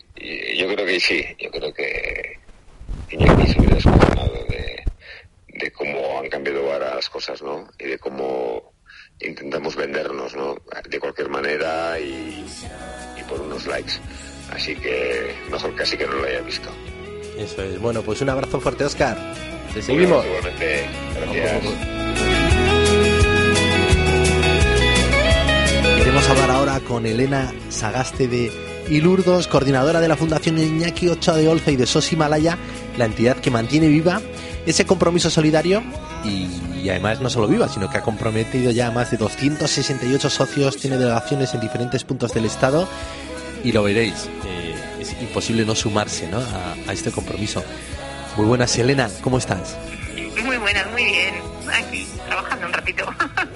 yo 0.56 0.68
creo 0.68 0.86
que 0.86 1.00
sí, 1.00 1.24
yo 1.38 1.50
creo 1.50 1.72
que 1.74 2.38
Iñaki 3.10 3.52
se 3.52 3.58
hubiera 3.58 3.74
descojonado 3.76 4.44
de, 4.48 4.82
de 5.48 5.70
cómo 5.72 6.20
han 6.20 6.28
cambiado 6.28 6.72
ahora 6.72 6.94
las 6.94 7.10
cosas, 7.10 7.42
¿no? 7.42 7.68
Y 7.78 7.84
de 7.84 7.98
cómo 7.98 8.72
intentamos 9.20 9.76
vendernos, 9.76 10.34
¿no? 10.34 10.56
De 10.88 10.98
cualquier 10.98 11.28
manera 11.28 11.98
y, 12.00 12.44
y 13.18 13.22
por 13.28 13.40
unos 13.40 13.66
likes. 13.66 13.92
Así 14.50 14.74
que 14.76 15.34
mejor 15.50 15.74
casi 15.74 15.96
que 15.96 16.06
no 16.06 16.14
lo 16.14 16.24
haya 16.24 16.40
visto. 16.40 16.70
Eso 17.38 17.62
es. 17.62 17.80
Bueno, 17.80 18.02
pues 18.02 18.20
un 18.20 18.28
abrazo 18.28 18.60
fuerte, 18.60 18.84
Oscar. 18.84 19.16
Te 19.72 19.82
seguimos. 19.82 20.24
Gracias. 20.26 22.41
Queremos 26.12 26.28
hablar 26.28 26.50
ahora 26.50 26.80
con 26.80 27.06
Elena 27.06 27.54
Sagaste 27.70 28.28
de 28.28 28.52
Ilurdos, 28.90 29.48
coordinadora 29.48 29.98
de 29.98 30.08
la 30.08 30.16
Fundación 30.18 30.58
Iñaki 30.58 31.08
Ochoa 31.08 31.38
de 31.38 31.48
Olza 31.48 31.70
y 31.70 31.76
de 31.76 31.86
SOS 31.86 32.12
Himalaya, 32.12 32.58
la 32.98 33.06
entidad 33.06 33.38
que 33.38 33.50
mantiene 33.50 33.88
viva 33.88 34.20
ese 34.66 34.84
compromiso 34.84 35.30
solidario 35.30 35.82
y, 36.22 36.86
además 36.90 37.22
no 37.22 37.30
solo 37.30 37.48
viva, 37.48 37.66
sino 37.66 37.88
que 37.88 37.96
ha 37.96 38.02
comprometido 38.02 38.70
ya 38.70 38.88
a 38.88 38.90
más 38.90 39.10
de 39.10 39.16
268 39.16 40.28
socios, 40.28 40.76
tiene 40.76 40.98
delegaciones 40.98 41.54
en 41.54 41.60
diferentes 41.60 42.04
puntos 42.04 42.34
del 42.34 42.44
Estado 42.44 42.86
y 43.64 43.72
lo 43.72 43.82
veréis, 43.82 44.28
eh, 44.44 44.74
es 45.00 45.16
imposible 45.18 45.64
no 45.64 45.74
sumarse 45.74 46.28
¿no? 46.28 46.40
A, 46.40 46.74
a 46.88 46.92
este 46.92 47.10
compromiso. 47.10 47.64
Muy 48.36 48.44
buenas, 48.44 48.76
Elena, 48.76 49.08
¿cómo 49.22 49.38
estás? 49.38 49.78
Muy 50.44 50.58
buenas, 50.58 50.90
muy 50.90 51.04
bien. 51.04 51.36
Aquí, 51.72 52.06
trabajando 52.28 52.66
un 52.66 52.72
ratito. 52.74 53.06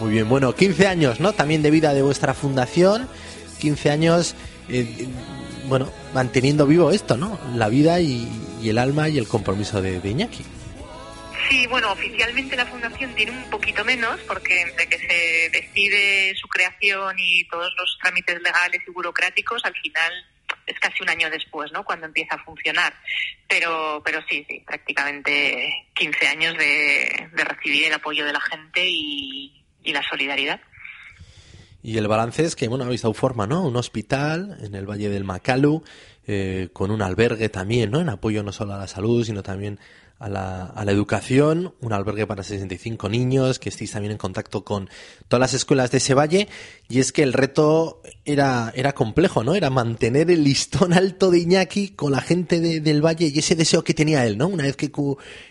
Muy 0.00 0.12
bien, 0.12 0.28
bueno, 0.28 0.54
15 0.54 0.86
años, 0.88 1.20
¿no? 1.20 1.32
También 1.32 1.62
de 1.62 1.70
vida 1.70 1.94
de 1.94 2.02
vuestra 2.02 2.34
fundación, 2.34 3.08
15 3.60 3.90
años, 3.90 4.34
eh, 4.68 5.06
bueno, 5.66 5.90
manteniendo 6.12 6.66
vivo 6.66 6.90
esto, 6.90 7.16
¿no? 7.16 7.38
La 7.54 7.68
vida 7.68 8.00
y, 8.00 8.28
el 8.64 8.78
alma 8.78 9.08
y 9.08 9.18
el 9.18 9.28
compromiso 9.28 9.80
de, 9.82 10.00
Iñaki. 10.02 10.44
Sí, 11.48 11.66
bueno, 11.66 11.92
oficialmente 11.92 12.56
la 12.56 12.66
fundación 12.66 13.14
tiene 13.14 13.32
un 13.32 13.50
poquito 13.50 13.84
menos 13.84 14.18
porque 14.26 14.62
entre 14.62 14.88
que 14.88 14.98
se 14.98 15.50
decide 15.50 16.34
su 16.34 16.48
creación 16.48 17.14
y 17.18 17.46
todos 17.48 17.70
los 17.78 17.98
trámites 18.02 18.40
legales 18.42 18.80
y 18.86 18.90
burocráticos, 18.90 19.62
al 19.64 19.74
final 19.74 20.12
es 20.66 20.80
casi 20.80 21.02
un 21.02 21.10
año 21.10 21.28
después, 21.30 21.70
¿no? 21.72 21.84
Cuando 21.84 22.06
empieza 22.06 22.36
a 22.36 22.44
funcionar. 22.44 22.94
Pero, 23.46 24.02
pero 24.04 24.24
sí, 24.28 24.44
sí, 24.48 24.62
prácticamente 24.66 25.86
15 25.94 26.26
años 26.26 26.56
de 26.56 27.28
recibir 27.34 27.86
el 27.86 27.92
apoyo 27.92 28.24
de 28.24 28.32
la 28.32 28.40
gente 28.40 28.82
y, 28.88 29.63
y 29.84 29.92
la 29.92 30.02
solidaridad. 30.02 30.60
Y 31.82 31.98
el 31.98 32.08
balance 32.08 32.42
es 32.42 32.56
que, 32.56 32.66
bueno, 32.66 32.84
habéis 32.84 33.02
dado 33.02 33.12
forma, 33.12 33.46
¿no? 33.46 33.62
Un 33.62 33.76
hospital 33.76 34.56
en 34.62 34.74
el 34.74 34.88
Valle 34.88 35.10
del 35.10 35.24
Macalu, 35.24 35.84
eh, 36.26 36.70
con 36.72 36.90
un 36.90 37.02
albergue 37.02 37.50
también, 37.50 37.90
¿no? 37.90 38.00
En 38.00 38.08
apoyo 38.08 38.42
no 38.42 38.52
solo 38.52 38.72
a 38.72 38.78
la 38.78 38.88
salud, 38.88 39.22
sino 39.22 39.42
también 39.42 39.78
a 40.18 40.28
la, 40.28 40.66
a 40.66 40.84
la 40.84 40.92
educación, 40.92 41.74
un 41.80 41.92
albergue 41.92 42.26
para 42.26 42.42
65 42.42 43.08
niños, 43.08 43.58
que 43.58 43.68
estéis 43.68 43.92
también 43.92 44.12
en 44.12 44.18
contacto 44.18 44.64
con 44.64 44.88
todas 45.28 45.40
las 45.40 45.54
escuelas 45.54 45.90
de 45.90 45.98
ese 45.98 46.14
valle, 46.14 46.48
y 46.88 47.00
es 47.00 47.12
que 47.12 47.22
el 47.22 47.32
reto 47.32 48.00
era, 48.24 48.72
era 48.74 48.94
complejo, 48.94 49.44
¿no? 49.44 49.54
Era 49.54 49.70
mantener 49.70 50.30
el 50.30 50.44
listón 50.44 50.92
alto 50.92 51.30
de 51.30 51.40
Iñaki 51.40 51.90
con 51.90 52.12
la 52.12 52.20
gente 52.20 52.60
del 52.60 53.04
valle 53.04 53.30
y 53.34 53.38
ese 53.38 53.56
deseo 53.56 53.84
que 53.84 53.94
tenía 53.94 54.24
él, 54.26 54.38
¿no? 54.38 54.46
Una 54.46 54.64
vez 54.64 54.76
que, 54.76 54.90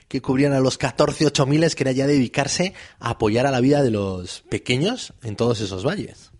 que 0.07 0.21
cubrían 0.21 0.53
a 0.53 0.59
los 0.59 0.77
14, 0.77 1.25
8 1.25 1.45
miles, 1.45 1.75
que 1.75 1.83
era 1.83 1.91
ya 1.91 2.07
dedicarse 2.07 2.73
a 2.99 3.11
apoyar 3.11 3.45
a 3.45 3.51
la 3.51 3.59
vida 3.59 3.83
de 3.83 3.91
los 3.91 4.41
pequeños 4.49 5.13
en 5.23 5.35
todos 5.35 5.61
esos 5.61 5.85
valles. 5.85 6.31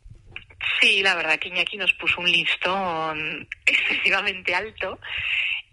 Sí, 0.79 1.01
la 1.01 1.15
verdad 1.15 1.37
que 1.39 1.49
Iñaki 1.49 1.77
nos 1.77 1.93
puso 1.93 2.21
un 2.21 2.31
listón 2.31 3.47
excesivamente 3.65 4.55
alto 4.55 4.99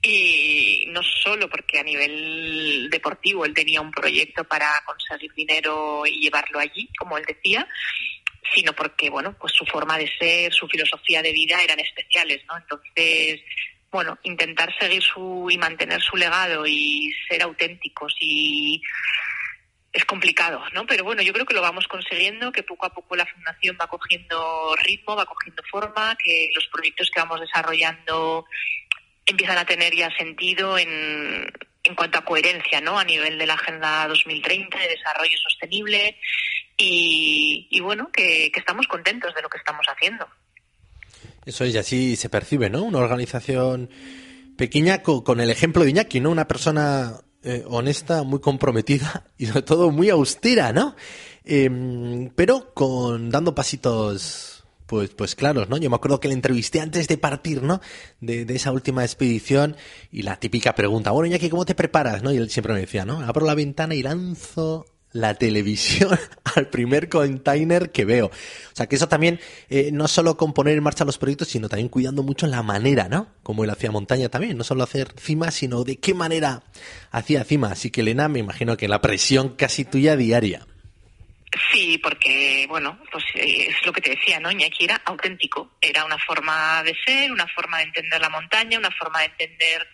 y 0.03 0.85
no 0.89 1.03
solo 1.03 1.49
porque 1.49 1.79
a 1.79 1.83
nivel 1.83 2.89
deportivo 2.91 3.45
él 3.45 3.55
tenía 3.55 3.81
un 3.81 3.91
proyecto 3.91 4.45
para 4.45 4.83
conseguir 4.87 5.33
dinero 5.35 6.07
y 6.07 6.21
llevarlo 6.21 6.59
allí, 6.59 6.89
como 6.99 7.19
él 7.19 7.25
decía, 7.27 7.67
sino 8.55 8.73
porque, 8.73 9.11
bueno, 9.11 9.37
pues 9.39 9.53
su 9.53 9.65
forma 9.67 9.99
de 9.99 10.11
ser, 10.19 10.53
su 10.53 10.67
filosofía 10.69 11.23
de 11.23 11.33
vida 11.33 11.63
eran 11.63 11.81
especiales, 11.81 12.43
¿no? 12.49 12.57
Entonces, 12.57 13.41
bueno, 13.91 14.19
intentar 14.23 14.75
seguir 14.79 15.03
su 15.03 15.49
y 15.51 15.59
mantener 15.59 16.01
su 16.01 16.17
legado 16.17 16.67
y 16.67 17.13
ser 17.29 17.43
auténticos 17.43 18.15
y 18.21 18.81
es 19.93 20.05
complicado, 20.05 20.63
¿no? 20.73 20.87
Pero 20.87 21.05
bueno, 21.05 21.21
yo 21.23 21.33
creo 21.33 21.45
que 21.45 21.55
lo 21.55 21.63
vamos 21.63 21.87
consiguiendo, 21.89 22.53
que 22.53 22.63
poco 22.63 22.87
a 22.87 22.95
poco 22.95 23.17
la 23.17 23.27
fundación 23.27 23.77
va 23.81 23.89
cogiendo 23.89 24.75
ritmo, 24.85 25.17
va 25.17 25.27
cogiendo 25.27 25.63
forma, 25.71 26.17
que 26.17 26.51
los 26.55 26.67
proyectos 26.69 27.11
que 27.11 27.21
vamos 27.21 27.41
desarrollando 27.41 28.47
empiezan 29.27 29.59
a 29.59 29.65
tener 29.65 29.95
ya 29.95 30.11
sentido 30.17 30.79
en, 30.79 31.53
en 31.85 31.95
cuanto 31.95 32.19
a 32.19 32.25
coherencia, 32.25 32.81
¿no? 32.81 32.99
A 32.99 33.05
nivel 33.05 33.39
de 33.39 33.47
la 33.47 33.55
Agenda 33.55 34.07
2030 34.09 34.79
de 34.79 34.89
desarrollo 34.89 35.37
sostenible 35.43 36.17
y, 36.77 37.81
bueno, 37.83 38.11
que, 38.13 38.51
estamos 38.55 38.87
contentos 38.87 39.35
de 39.35 39.43
lo 39.43 39.49
que 39.49 39.59
estamos 39.59 39.87
haciendo. 39.87 40.27
Eso 41.45 41.65
es, 41.65 41.75
y 41.75 41.79
así 41.79 42.17
se 42.17 42.29
percibe, 42.29 42.71
¿no? 42.71 42.83
Una 42.83 42.99
organización 42.99 43.91
pequeña 44.57 45.03
con, 45.03 45.41
el 45.41 45.51
ejemplo 45.51 45.85
de 45.85 45.91
Iñaki, 45.91 46.21
¿no? 46.21 46.31
Una 46.31 46.49
persona 46.49 47.21
eh, 47.43 47.65
honesta, 47.67 48.23
muy 48.23 48.41
comprometida 48.41 49.25
y 49.39 49.47
sobre 49.47 49.63
todo 49.63 49.91
muy 49.91 50.11
austera, 50.11 50.73
¿no? 50.73 50.97
Em, 51.45 52.31
pero 52.35 52.73
con 52.75 53.31
dando 53.31 53.55
pasitos 53.55 54.60
pues, 54.91 55.11
pues 55.11 55.37
claros, 55.37 55.69
¿no? 55.69 55.77
Yo 55.77 55.89
me 55.89 55.95
acuerdo 55.95 56.19
que 56.19 56.27
le 56.27 56.35
entrevisté 56.35 56.81
antes 56.81 57.07
de 57.07 57.17
partir, 57.17 57.63
¿no? 57.63 57.81
De, 58.21 58.45
esa 58.49 58.73
última 58.73 59.05
expedición 59.05 59.77
y 60.11 60.23
la 60.23 60.41
típica 60.41 60.75
pregunta, 60.75 61.13
bueno, 61.13 61.29
Iñaki, 61.29 61.49
¿cómo 61.49 61.65
te 61.65 61.77
preparas? 61.77 62.25
¿no? 62.25 62.33
Y 62.33 62.39
él 62.39 62.51
siempre 62.51 62.75
me 62.75 62.81
decía, 62.81 63.05
¿no? 63.05 63.21
Abro 63.21 63.47
la 63.47 63.55
ventana 63.55 63.95
y 63.95 64.03
lanzo 64.03 64.87
la 65.13 65.35
televisión 65.35 66.19
al 66.57 66.71
primer 66.71 67.09
container 67.09 67.93
que 67.93 68.05
veo. 68.05 68.27
O 68.27 68.31
sea 68.73 68.89
que 68.89 68.97
eso 68.97 69.07
también, 69.07 69.39
eh, 69.69 69.91
no 69.93 70.09
solo 70.09 70.37
con 70.37 70.53
poner 70.53 70.77
en 70.77 70.83
marcha 70.83 71.05
los 71.05 71.19
proyectos, 71.19 71.47
sino 71.47 71.69
también 71.69 71.89
cuidando 71.89 72.25
mucho 72.25 72.49
la 72.49 72.65
manera, 72.65 73.09
¿no? 73.09 73.29
Como 73.45 73.63
él 73.63 73.71
hacía 73.71 73.93
montaña 73.93 74.29
también, 74.29 74.59
no 74.59 74.65
solo 74.65 74.83
hacer 74.83 75.15
cima, 75.17 75.53
sino 75.53 75.85
de 75.85 76.01
qué 76.01 76.15
manera 76.15 76.65
hacía 77.13 77.45
cima. 77.45 77.71
Así 77.71 77.93
que 77.93 78.01
Elena, 78.01 78.29
me 78.29 78.41
imagino 78.41 78.77
que 78.77 78.89
la 78.89 79.01
presión 79.01 79.51
casi 79.51 79.85
tuya 79.85 80.17
diaria. 80.17 80.67
Sí, 81.73 81.99
porque, 81.99 82.65
bueno, 82.69 82.99
pues 83.11 83.25
eh, 83.35 83.67
es 83.71 83.85
lo 83.85 83.93
que 83.93 84.01
te 84.01 84.11
decía, 84.11 84.39
¿no? 84.39 84.53
Iñaki 84.53 84.85
era 84.85 85.03
auténtico. 85.05 85.73
Era 85.81 86.05
una 86.05 86.19
forma 86.19 86.83
de 86.85 86.97
ser, 87.05 87.33
una 87.33 87.49
forma 87.49 87.79
de 87.79 87.85
entender 87.85 88.21
la 88.21 88.29
montaña, 88.29 88.79
una 88.79 88.91
forma 88.93 89.21
de 89.21 89.27
entender 89.27 89.89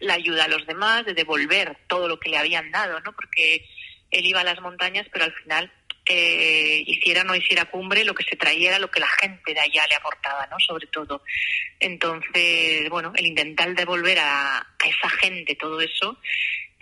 la 0.00 0.14
ayuda 0.14 0.44
a 0.44 0.48
los 0.48 0.66
demás, 0.66 1.06
de 1.06 1.14
devolver 1.14 1.78
todo 1.86 2.08
lo 2.08 2.18
que 2.18 2.28
le 2.28 2.38
habían 2.38 2.72
dado, 2.72 2.98
¿no? 3.00 3.12
Porque 3.12 3.64
él 4.10 4.26
iba 4.26 4.40
a 4.40 4.44
las 4.44 4.60
montañas, 4.60 5.06
pero 5.12 5.26
al 5.26 5.34
final, 5.34 5.72
eh, 6.06 6.82
hiciera 6.86 7.22
o 7.22 7.24
no 7.24 7.36
hiciera 7.36 7.66
cumbre, 7.66 8.04
lo 8.04 8.14
que 8.14 8.24
se 8.24 8.36
traía 8.36 8.70
era 8.70 8.78
lo 8.80 8.90
que 8.90 9.00
la 9.00 9.08
gente 9.08 9.54
de 9.54 9.60
allá 9.60 9.86
le 9.86 9.94
aportaba, 9.94 10.48
¿no? 10.48 10.58
Sobre 10.58 10.88
todo. 10.88 11.22
Entonces, 11.78 12.88
bueno, 12.90 13.12
el 13.14 13.26
intentar 13.26 13.72
devolver 13.76 14.18
a, 14.18 14.58
a 14.58 14.88
esa 14.88 15.08
gente 15.20 15.54
todo 15.54 15.80
eso 15.80 16.18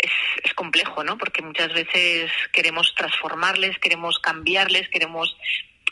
es, 0.05 0.45
es, 0.45 0.55
complejo, 0.55 1.05
¿no? 1.05 1.19
Porque 1.19 1.43
muchas 1.43 1.73
veces 1.73 2.31
queremos 2.53 2.95
transformarles, 2.95 3.79
queremos 3.79 4.19
cambiarles, 4.19 4.89
queremos 4.89 5.37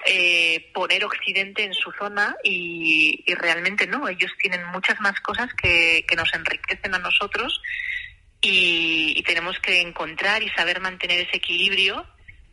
eh, 0.06 0.70
poner 0.74 1.04
Occidente 1.04 1.64
en 1.64 1.74
su 1.74 1.92
zona 1.92 2.34
y, 2.42 3.24
realmente 3.34 3.86
no. 3.86 4.08
Ellos 4.08 4.32
tienen 4.40 4.64
muchas 4.66 5.00
más 5.00 5.20
cosas 5.20 5.50
que, 5.54 6.04
que 6.08 6.16
nos 6.16 6.32
enriquecen 6.34 6.94
a 6.94 6.98
nosotros 6.98 7.60
y, 8.42 9.22
tenemos 9.22 9.58
que 9.60 9.80
encontrar 9.80 10.42
y 10.42 10.48
saber 10.50 10.80
mantener 10.80 11.20
ese 11.20 11.36
equilibrio 11.36 12.04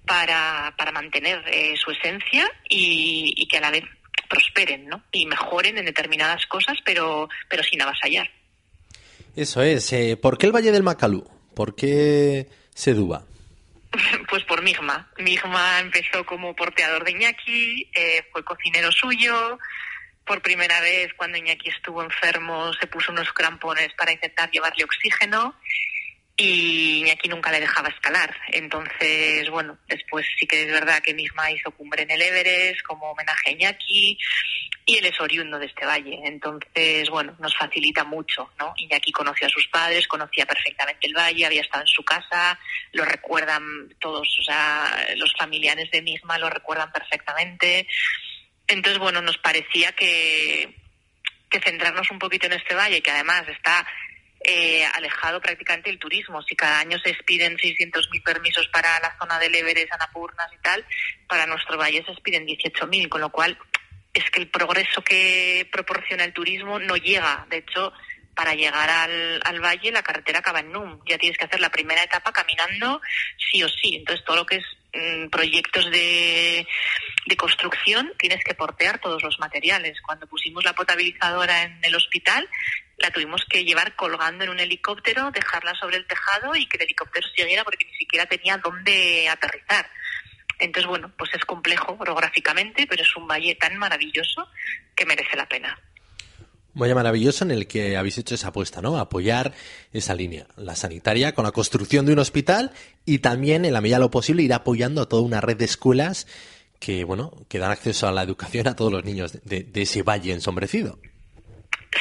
para, 0.05 0.73
para 0.77 0.91
mantener 0.91 1.43
eh, 1.47 1.75
su 1.75 1.91
esencia 1.91 2.49
y, 2.69 3.47
que 3.47 3.57
a 3.57 3.61
la 3.61 3.71
vez 3.71 3.83
prosperen, 4.29 4.87
¿no? 4.87 5.03
Y 5.11 5.25
mejoren 5.25 5.77
en 5.79 5.85
determinadas 5.85 6.45
cosas, 6.45 6.77
pero, 6.85 7.27
pero 7.49 7.63
sin 7.63 7.81
avasallar. 7.81 8.29
Eso 9.35 9.63
es. 9.63 9.91
Eh, 9.93 10.17
¿Por 10.17 10.37
qué 10.37 10.45
el 10.45 10.55
Valle 10.55 10.71
del 10.71 10.83
Macalú? 10.83 11.27
¿Por 11.53 11.75
qué 11.75 12.47
Sedúa? 12.73 13.25
Pues 14.29 14.43
por 14.43 14.61
Migma. 14.61 15.09
Migma 15.17 15.79
empezó 15.79 16.23
como 16.25 16.55
porteador 16.55 17.03
de 17.03 17.11
Iñaki, 17.11 17.89
eh, 17.93 18.23
fue 18.31 18.43
cocinero 18.43 18.91
suyo. 18.91 19.57
Por 20.25 20.41
primera 20.41 20.79
vez, 20.81 21.11
cuando 21.15 21.39
Iñaki 21.39 21.69
estuvo 21.69 22.03
enfermo, 22.03 22.71
se 22.73 22.85
puso 22.85 23.11
unos 23.11 23.33
crampones 23.33 23.89
para 23.97 24.11
intentar 24.11 24.51
llevarle 24.51 24.83
oxígeno 24.83 25.55
y 26.37 26.99
Iñaki 26.99 27.27
nunca 27.27 27.51
le 27.51 27.59
dejaba 27.59 27.89
escalar. 27.89 28.35
Entonces, 28.51 29.49
bueno, 29.49 29.77
después 29.87 30.25
sí 30.39 30.45
que 30.45 30.63
es 30.63 30.71
verdad 30.71 31.01
que 31.01 31.13
Migma 31.13 31.51
hizo 31.51 31.71
cumbre 31.71 32.03
en 32.03 32.11
el 32.11 32.21
Everest 32.21 32.81
como 32.83 33.11
homenaje 33.11 33.49
a 33.49 33.51
Iñaki 33.53 34.17
y 34.89 34.97
él 34.97 35.05
es 35.05 35.21
oriundo 35.21 35.59
de 35.59 35.67
este 35.67 35.85
valle. 35.85 36.19
Entonces, 36.23 37.07
bueno, 37.11 37.35
nos 37.37 37.55
facilita 37.55 38.03
mucho, 38.03 38.49
¿no? 38.57 38.73
Iñaki 38.75 39.11
conoció 39.11 39.45
a 39.45 39.51
sus 39.51 39.67
padres, 39.67 40.07
conocía 40.07 40.47
perfectamente 40.47 41.05
el 41.05 41.13
valle, 41.13 41.45
había 41.45 41.61
estado 41.61 41.83
en 41.83 41.87
su 41.87 42.03
casa, 42.03 42.59
lo 42.93 43.05
recuerdan 43.05 43.93
todos, 43.99 44.27
o 44.39 44.43
sea, 44.43 45.05
los 45.15 45.31
familiares 45.37 45.91
de 45.91 46.01
Misma 46.01 46.39
lo 46.39 46.49
recuerdan 46.49 46.91
perfectamente. 46.91 47.87
Entonces, 48.65 48.97
bueno, 48.97 49.21
nos 49.21 49.37
parecía 49.37 49.91
que, 49.91 50.75
que 51.51 51.59
centrarnos 51.59 52.09
un 52.09 52.17
poquito 52.17 52.47
en 52.47 52.53
este 52.53 52.73
valle, 52.73 53.03
que 53.03 53.11
además 53.11 53.47
está 53.47 53.85
eh, 54.43 54.85
alejado 54.95 55.39
prácticamente 55.39 55.91
el 55.91 55.99
turismo. 55.99 56.41
Si 56.41 56.55
cada 56.55 56.79
año 56.79 56.97
se 56.97 57.11
expiden 57.11 57.57
600.000 57.57 58.23
permisos 58.23 58.67
para 58.69 58.99
la 59.01 59.15
zona 59.19 59.37
del 59.37 59.53
Everest, 59.53 59.93
Anapurnas 59.93 60.51
y 60.51 60.57
tal, 60.63 60.83
para 61.27 61.45
nuestro 61.45 61.77
valle 61.77 62.03
se 62.03 62.11
expiden 62.11 62.47
18.000, 62.47 63.07
con 63.07 63.21
lo 63.21 63.29
cual 63.29 63.55
es 64.19 64.29
que 64.31 64.41
el 64.41 64.49
progreso 64.49 65.01
que 65.03 65.67
proporciona 65.71 66.23
el 66.23 66.33
turismo 66.33 66.79
no 66.79 66.95
llega. 66.95 67.45
De 67.49 67.57
hecho, 67.57 67.93
para 68.35 68.53
llegar 68.53 68.89
al, 68.89 69.41
al, 69.43 69.59
valle 69.59 69.91
la 69.91 70.03
carretera 70.03 70.39
acaba 70.39 70.61
en 70.61 70.71
Num. 70.71 70.99
Ya 71.05 71.17
tienes 71.17 71.37
que 71.37 71.45
hacer 71.45 71.59
la 71.59 71.71
primera 71.71 72.03
etapa 72.03 72.31
caminando 72.31 73.01
sí 73.37 73.61
o 73.63 73.67
sí. 73.67 73.95
Entonces, 73.95 74.25
todo 74.25 74.37
lo 74.37 74.45
que 74.45 74.57
es 74.57 74.65
mm, 74.93 75.29
proyectos 75.29 75.91
de, 75.91 76.65
de, 77.25 77.35
construcción 77.35 78.13
tienes 78.17 78.43
que 78.43 78.53
portear 78.53 78.99
todos 78.99 79.21
los 79.23 79.39
materiales. 79.39 79.99
Cuando 80.01 80.27
pusimos 80.27 80.63
la 80.63 80.73
potabilizadora 80.73 81.63
en 81.63 81.79
el 81.83 81.95
hospital, 81.95 82.47
la 82.97 83.11
tuvimos 83.11 83.43
que 83.49 83.65
llevar 83.65 83.95
colgando 83.95 84.43
en 84.43 84.51
un 84.51 84.59
helicóptero, 84.59 85.31
dejarla 85.31 85.73
sobre 85.75 85.97
el 85.97 86.05
tejado 86.05 86.55
y 86.55 86.65
que 86.65 86.77
el 86.77 86.83
helicóptero 86.83 87.27
siguiera 87.35 87.63
porque 87.63 87.85
ni 87.85 87.97
siquiera 87.97 88.25
tenía 88.25 88.57
dónde 88.57 89.27
aterrizar. 89.29 89.89
Entonces, 90.59 90.87
bueno, 90.87 91.11
pues 91.17 91.31
es 91.33 91.45
complejo 91.45 91.95
orográficamente, 91.99 92.85
pero 92.87 93.01
es 93.01 93.15
un 93.15 93.27
valle 93.27 93.55
tan 93.55 93.77
maravilloso 93.77 94.47
que 94.95 95.05
merece 95.05 95.35
la 95.35 95.47
pena. 95.47 95.79
Un 96.75 96.81
valle 96.81 96.95
maravilloso 96.95 97.45
en 97.45 97.51
el 97.51 97.67
que 97.67 97.97
habéis 97.97 98.17
hecho 98.17 98.35
esa 98.35 98.49
apuesta, 98.49 98.81
¿no? 98.81 98.97
Apoyar 98.97 99.53
esa 99.91 100.13
línea, 100.13 100.45
la 100.55 100.75
sanitaria, 100.75 101.33
con 101.33 101.45
la 101.45 101.51
construcción 101.51 102.05
de 102.05 102.13
un 102.13 102.19
hospital 102.19 102.71
y 103.05 103.19
también, 103.19 103.65
en 103.65 103.73
la 103.73 103.81
medida 103.81 103.97
de 103.97 104.03
lo 104.03 104.11
posible, 104.11 104.43
ir 104.43 104.53
apoyando 104.53 105.01
a 105.01 105.09
toda 105.09 105.23
una 105.23 105.41
red 105.41 105.57
de 105.57 105.65
escuelas 105.65 106.27
que, 106.79 107.03
bueno, 107.03 107.33
que 107.49 107.59
dan 107.59 107.71
acceso 107.71 108.07
a 108.07 108.11
la 108.11 108.23
educación 108.23 108.67
a 108.67 108.75
todos 108.75 108.91
los 108.91 109.03
niños 109.03 109.39
de, 109.43 109.63
de 109.63 109.81
ese 109.81 110.03
valle 110.03 110.33
ensombrecido. 110.33 110.99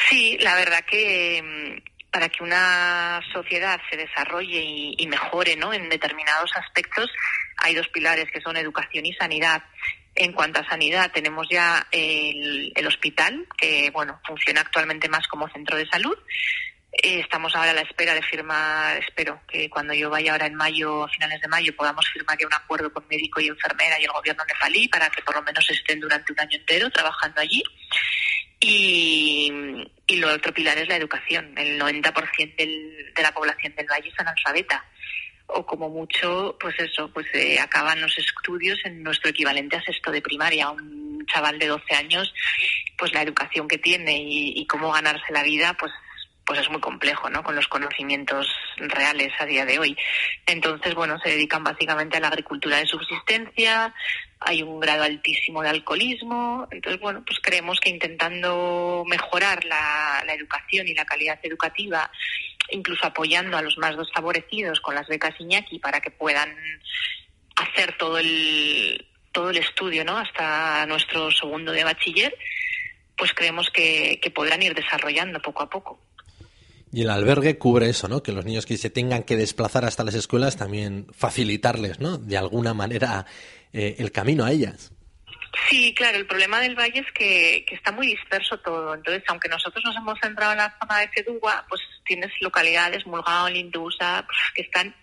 Sí, 0.09 0.37
la 0.41 0.55
verdad 0.55 0.85
que 0.89 1.43
mm, 1.43 1.89
para 2.11 2.29
que 2.29 2.43
una 2.43 3.21
sociedad 3.33 3.81
se 3.91 3.97
desarrolle 3.97 4.61
y, 4.99 5.07
mejore 5.07 5.57
¿no? 5.57 5.73
en 5.73 5.89
determinados 5.89 6.51
aspectos, 6.57 7.11
hay 7.59 7.75
dos 7.75 7.89
pilares 7.89 8.31
que 8.31 8.41
son 8.41 8.57
educación 8.57 9.07
y 9.07 9.13
sanidad. 9.15 9.63
En 10.15 10.33
cuanto 10.33 10.61
a 10.61 10.69
sanidad, 10.69 11.13
tenemos 11.13 11.47
ya 11.49 11.87
el, 11.93 12.87
hospital, 12.87 13.47
que 13.57 13.91
bueno, 13.91 14.21
funciona 14.27 14.63
actualmente 14.63 15.09
más 15.09 15.27
como 15.29 15.49
centro 15.49 15.77
de 15.77 15.87
salud. 15.87 16.17
Eh, 16.91 17.21
estamos 17.21 17.55
ahora 17.55 17.71
a 17.71 17.75
la 17.75 17.83
espera 17.83 18.15
de 18.15 18.23
firmar, 18.23 18.97
espero 18.97 19.41
que 19.47 19.71
cuando 19.71 19.95
yo 19.95 20.11
vaya 20.11 20.33
ahora 20.33 20.47
en 20.47 20.55
mayo, 20.55 21.05
a 21.05 21.09
finales 21.09 21.41
de 21.41 21.47
mayo, 21.47 21.77
podamos 21.77 22.09
firmar 22.09 22.37
ya 22.39 22.47
un 22.47 22.55
acuerdo 22.55 22.93
con 22.93 23.07
médico 23.09 23.41
y 23.41 23.47
enfermera 23.47 24.01
y 24.01 24.05
el 24.05 24.11
gobierno 24.11 24.43
de 24.49 24.55
Falí 24.55 24.89
para 24.89 25.09
que 25.11 25.23
por 25.23 25.37
lo 25.37 25.43
menos 25.43 25.69
estén 25.71 26.01
durante 26.01 26.33
un 26.33 26.41
año 26.41 26.57
entero 26.57 26.91
trabajando 26.91 27.41
allí. 27.41 27.63
Y, 28.61 29.53
y 30.07 30.17
lo 30.17 30.33
otro 30.33 30.53
pilar 30.53 30.77
es 30.79 30.89
la 30.89 30.97
educación. 30.97 31.53
El 31.57 31.81
90% 31.81 32.57
del, 32.57 33.13
de 33.15 33.23
la 33.23 33.33
población 33.33 33.75
del 33.77 33.87
valle 33.87 34.09
es 34.09 34.19
analfabeta. 34.19 34.85
O 35.49 35.65
como 35.65 35.89
mucho, 35.89 36.57
pues 36.61 36.79
eso, 36.79 37.11
pues 37.13 37.27
eh, 37.33 37.59
acaban 37.59 38.01
los 38.01 38.17
estudios 38.19 38.79
en 38.85 39.03
nuestro 39.03 39.31
equivalente 39.31 39.77
a 39.77 39.83
sexto 39.83 40.11
de 40.11 40.21
primaria. 40.21 40.71
Un 40.71 41.25
chaval 41.27 41.59
de 41.59 41.67
12 41.67 41.95
años, 41.95 42.33
pues 42.97 43.13
la 43.15 43.23
educación 43.23 43.67
que 43.67 43.79
tiene 43.79 44.19
y, 44.19 44.67
cómo 44.67 44.93
ganarse 44.93 45.33
la 45.33 45.43
vida, 45.43 45.75
pues 45.79 45.93
pues 46.45 46.61
es 46.61 46.71
muy 46.71 46.81
complejo, 46.81 47.29
¿no? 47.29 47.43
Con 47.43 47.55
los 47.55 47.69
conocimientos 47.69 48.47
reales 48.79 49.31
a 49.39 49.45
día 49.45 49.67
de 49.67 49.79
hoy. 49.79 49.95
Entonces, 50.47 50.95
bueno, 50.95 51.19
se 51.23 51.29
dedican 51.29 51.63
básicamente 51.63 52.17
a 52.17 52.21
la 52.21 52.29
agricultura 52.29 52.79
de 52.79 52.87
subsistencia, 52.87 53.95
hay 54.41 54.63
un 54.63 54.81
grado 54.81 55.03
altísimo 55.03 55.61
de 55.63 55.69
alcoholismo, 55.69 56.67
entonces, 56.71 57.03
bueno, 57.03 57.23
pues 57.27 57.39
creemos 57.43 57.79
que 57.81 57.91
intentando 57.91 59.05
mejorar 59.07 59.63
la, 59.67 60.23
la 60.25 60.33
educación 60.33 60.89
y 60.89 60.95
la 60.95 61.05
calidad 61.05 61.39
educativa, 61.43 62.11
incluso 62.71 63.07
apoyando 63.07 63.57
a 63.57 63.63
los 63.63 63.79
más 63.79 63.97
desfavorecidos 63.97 64.81
con 64.81 64.95
las 64.95 65.07
becas 65.07 65.39
Iñaki 65.39 65.79
para 65.79 66.01
que 66.01 66.11
puedan 66.11 66.51
hacer 67.57 67.97
todo 67.99 68.19
el, 68.19 69.07
todo 69.33 69.51
el 69.51 69.59
estudio, 69.59 70.05
¿no? 70.05 70.17
Hasta 70.17 70.87
nuestro 70.87 71.31
segundo 71.31 71.73
de 71.73 71.85
bachiller, 71.85 72.35
pues 73.17 73.33
creemos 73.33 73.71
que, 73.71 74.19
que 74.23 74.31
podrán 74.31 74.63
ir 74.63 74.75
desarrollando 74.75 75.41
poco 75.41 75.63
a 75.63 75.71
poco. 75.71 76.01
Y 76.93 77.03
el 77.03 77.11
albergue 77.11 77.59
cubre 77.59 77.91
eso, 77.91 78.09
¿no? 78.09 78.23
Que 78.23 78.33
los 78.33 78.45
niños 78.45 78.65
que 78.65 78.79
se 78.79 78.91
tengan 78.91 79.23
que 79.23 79.37
desplazar 79.37 79.85
hasta 79.85 80.05
las 80.05 80.15
escuelas 80.15 80.57
también 80.57 81.07
facilitarles, 81.13 82.01
¿no? 82.01 82.17
De 82.17 82.39
alguna 82.39 82.73
manera 82.73 83.27
eh, 83.73 83.97
el 83.99 84.11
camino 84.11 84.45
a 84.45 84.53
ellas. 84.53 84.93
Sí, 85.69 85.95
claro, 85.95 86.19
el 86.19 86.27
problema 86.27 86.61
del 86.61 86.75
valle 86.75 87.01
es 87.01 87.13
que, 87.13 87.65
que, 87.67 87.75
está 87.75 87.93
muy 87.93 88.07
disperso 88.07 88.59
todo. 88.59 88.95
Entonces, 88.95 89.23
aunque 89.29 89.49
nosotros 89.49 89.85
nos 89.85 89.97
hemos 89.97 90.19
centrado 90.21 90.53
en 90.53 90.59
la 90.59 90.77
zona 90.81 91.01
de 91.01 91.11
Cedúa, 91.15 91.65
pues 91.69 91.81
tienes 92.05 92.31
localidades, 92.41 93.07
Mulgao, 93.07 93.49
Lindusa, 93.49 94.25
pues, 94.27 94.39
que 94.55 94.63
están 94.63 94.95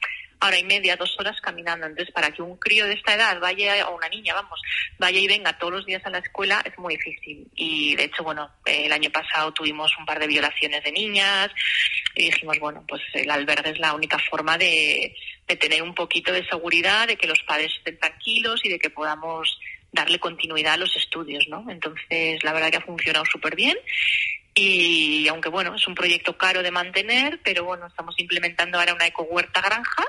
hora 0.41 0.57
y 0.57 0.63
media, 0.63 0.95
dos 0.95 1.15
horas 1.19 1.39
caminando. 1.41 1.87
Entonces, 1.87 2.13
para 2.13 2.31
que 2.31 2.41
un 2.41 2.57
crío 2.57 2.85
de 2.85 2.93
esta 2.93 3.13
edad 3.13 3.39
vaya, 3.39 3.87
o 3.87 3.95
una 3.95 4.09
niña, 4.09 4.33
vamos, 4.33 4.59
vaya 4.97 5.19
y 5.19 5.27
venga 5.27 5.57
todos 5.57 5.73
los 5.73 5.85
días 5.85 6.05
a 6.05 6.09
la 6.09 6.19
escuela 6.19 6.61
es 6.65 6.77
muy 6.77 6.95
difícil. 6.95 7.47
Y 7.55 7.95
de 7.95 8.05
hecho, 8.05 8.23
bueno, 8.23 8.51
el 8.65 8.91
año 8.91 9.09
pasado 9.09 9.51
tuvimos 9.53 9.91
un 9.97 10.05
par 10.05 10.19
de 10.19 10.27
violaciones 10.27 10.83
de 10.83 10.91
niñas 10.91 11.49
y 12.15 12.25
dijimos, 12.25 12.59
bueno, 12.59 12.83
pues 12.87 13.01
el 13.13 13.29
albergue 13.29 13.71
es 13.71 13.79
la 13.79 13.93
única 13.93 14.17
forma 14.29 14.57
de, 14.57 15.15
de 15.47 15.55
tener 15.55 15.81
un 15.81 15.93
poquito 15.93 16.31
de 16.31 16.45
seguridad, 16.45 17.07
de 17.07 17.17
que 17.17 17.27
los 17.27 17.41
padres 17.43 17.71
estén 17.77 17.99
tranquilos 17.99 18.61
y 18.63 18.69
de 18.69 18.79
que 18.79 18.89
podamos 18.89 19.57
darle 19.95 20.19
continuidad 20.19 20.73
a 20.73 20.77
los 20.77 20.95
estudios, 20.95 21.47
¿no? 21.47 21.65
Entonces, 21.69 22.43
la 22.43 22.53
verdad 22.53 22.69
que 22.69 22.77
ha 22.77 22.81
funcionado 22.81 23.25
súper 23.25 23.55
bien 23.55 23.77
y 24.53 25.27
aunque 25.27 25.49
bueno, 25.49 25.75
es 25.75 25.87
un 25.87 25.95
proyecto 25.95 26.37
caro 26.37 26.61
de 26.61 26.71
mantener, 26.71 27.39
pero 27.43 27.65
bueno, 27.65 27.87
estamos 27.87 28.15
implementando 28.17 28.77
ahora 28.79 28.93
una 28.93 29.07
ecohuerta 29.07 29.61
granja 29.61 30.05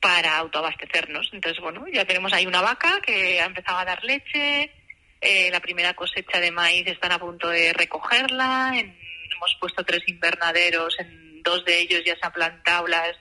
para 0.00 0.36
autoabastecernos. 0.38 1.30
Entonces, 1.32 1.62
bueno, 1.62 1.84
ya 1.92 2.04
tenemos 2.04 2.32
ahí 2.32 2.46
una 2.46 2.60
vaca 2.60 3.00
que 3.00 3.40
ha 3.40 3.44
empezado 3.46 3.78
a 3.78 3.84
dar 3.84 4.02
leche, 4.02 4.72
eh, 5.20 5.50
la 5.50 5.60
primera 5.60 5.94
cosecha 5.94 6.40
de 6.40 6.50
maíz 6.50 6.86
están 6.86 7.12
a 7.12 7.18
punto 7.18 7.48
de 7.48 7.72
recogerla, 7.72 8.72
en, 8.74 8.98
hemos 9.36 9.56
puesto 9.60 9.84
tres 9.84 10.02
invernaderos, 10.08 10.98
en 10.98 11.42
dos 11.42 11.64
de 11.64 11.80
ellos 11.80 12.02
ya 12.04 12.16
se 12.16 12.26
han 12.26 12.32
plantado 12.32 12.88
las, 12.88 13.16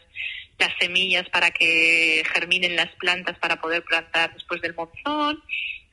las 0.62 0.72
semillas 0.80 1.28
para 1.30 1.52
que 1.52 2.24
germinen 2.34 2.78
las 2.78 2.96
plantas 2.96 3.38
para 3.40 3.60
poder 3.60 3.84
plantar 3.84 4.34
después 4.34 4.62
del 4.62 4.76
monzón. 4.76 5.44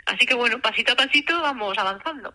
Así 0.06 0.24
que 0.26 0.34
bueno, 0.34 0.60
pasito 0.60 0.92
a 0.92 0.96
pasito 0.96 1.40
vamos 1.42 1.76
avanzando. 1.76 2.32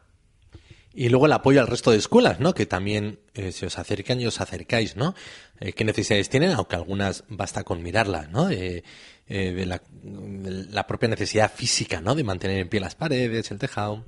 Y 0.95 1.09
luego 1.09 1.25
el 1.25 1.31
apoyo 1.33 1.59
al 1.59 1.67
resto 1.67 1.89
de 1.89 1.97
escuelas, 1.97 2.39
¿no? 2.39 2.53
Que 2.53 2.67
también 2.67 3.19
eh, 3.33 3.51
se 3.51 3.65
os 3.65 3.79
acercan 3.79 4.21
y 4.21 4.27
os 4.27 4.39
acercáis, 4.41 4.95
¿no? 4.95 5.15
Eh, 5.59 5.73
¿Qué 5.73 5.83
necesidades 5.85 6.29
tienen? 6.29 6.51
Aunque 6.51 6.75
algunas 6.75 7.23
basta 7.29 7.63
con 7.63 7.81
mirarlas, 7.81 8.29
¿no? 8.29 8.49
Eh, 8.51 8.83
de, 9.27 9.65
la, 9.65 9.81
de, 10.03 10.65
la, 10.69 10.85
propia 10.85 11.09
necesidad 11.09 11.51
física, 11.51 12.01
¿no? 12.01 12.13
De 12.13 12.23
mantener 12.23 12.59
en 12.59 12.69
pie 12.69 12.79
las 12.79 12.93
paredes, 12.93 13.49
el 13.49 13.57
tejado. 13.57 14.05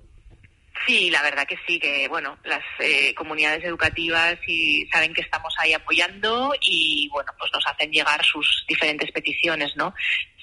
Sí, 0.85 1.09
la 1.09 1.23
verdad 1.23 1.47
que 1.47 1.57
sí, 1.65 1.79
que 1.79 2.07
bueno, 2.07 2.37
las 2.43 2.63
eh, 2.79 3.13
comunidades 3.15 3.63
educativas 3.63 4.37
y 4.45 4.85
saben 4.91 5.13
que 5.13 5.21
estamos 5.21 5.53
ahí 5.57 5.73
apoyando 5.73 6.53
y 6.61 7.09
bueno, 7.11 7.31
pues 7.39 7.51
nos 7.53 7.65
hacen 7.65 7.91
llegar 7.91 8.23
sus 8.23 8.65
diferentes 8.67 9.11
peticiones, 9.11 9.75
¿no? 9.75 9.95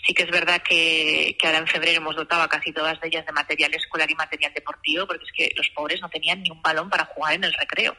Sí 0.04 0.14
que 0.14 0.24
es 0.24 0.30
verdad 0.30 0.60
que, 0.60 1.36
que 1.38 1.46
ahora 1.46 1.58
en 1.58 1.68
febrero 1.68 1.98
hemos 1.98 2.16
dotado 2.16 2.42
a 2.42 2.48
casi 2.48 2.72
todas 2.72 2.98
ellas 3.04 3.24
de 3.24 3.32
material 3.32 3.72
escolar 3.74 4.10
y 4.10 4.16
material 4.16 4.52
deportivo, 4.52 5.06
porque 5.06 5.24
es 5.24 5.32
que 5.32 5.54
los 5.56 5.68
pobres 5.70 6.00
no 6.00 6.08
tenían 6.08 6.42
ni 6.42 6.50
un 6.50 6.60
balón 6.60 6.90
para 6.90 7.04
jugar 7.04 7.34
en 7.34 7.44
el 7.44 7.54
recreo. 7.54 7.96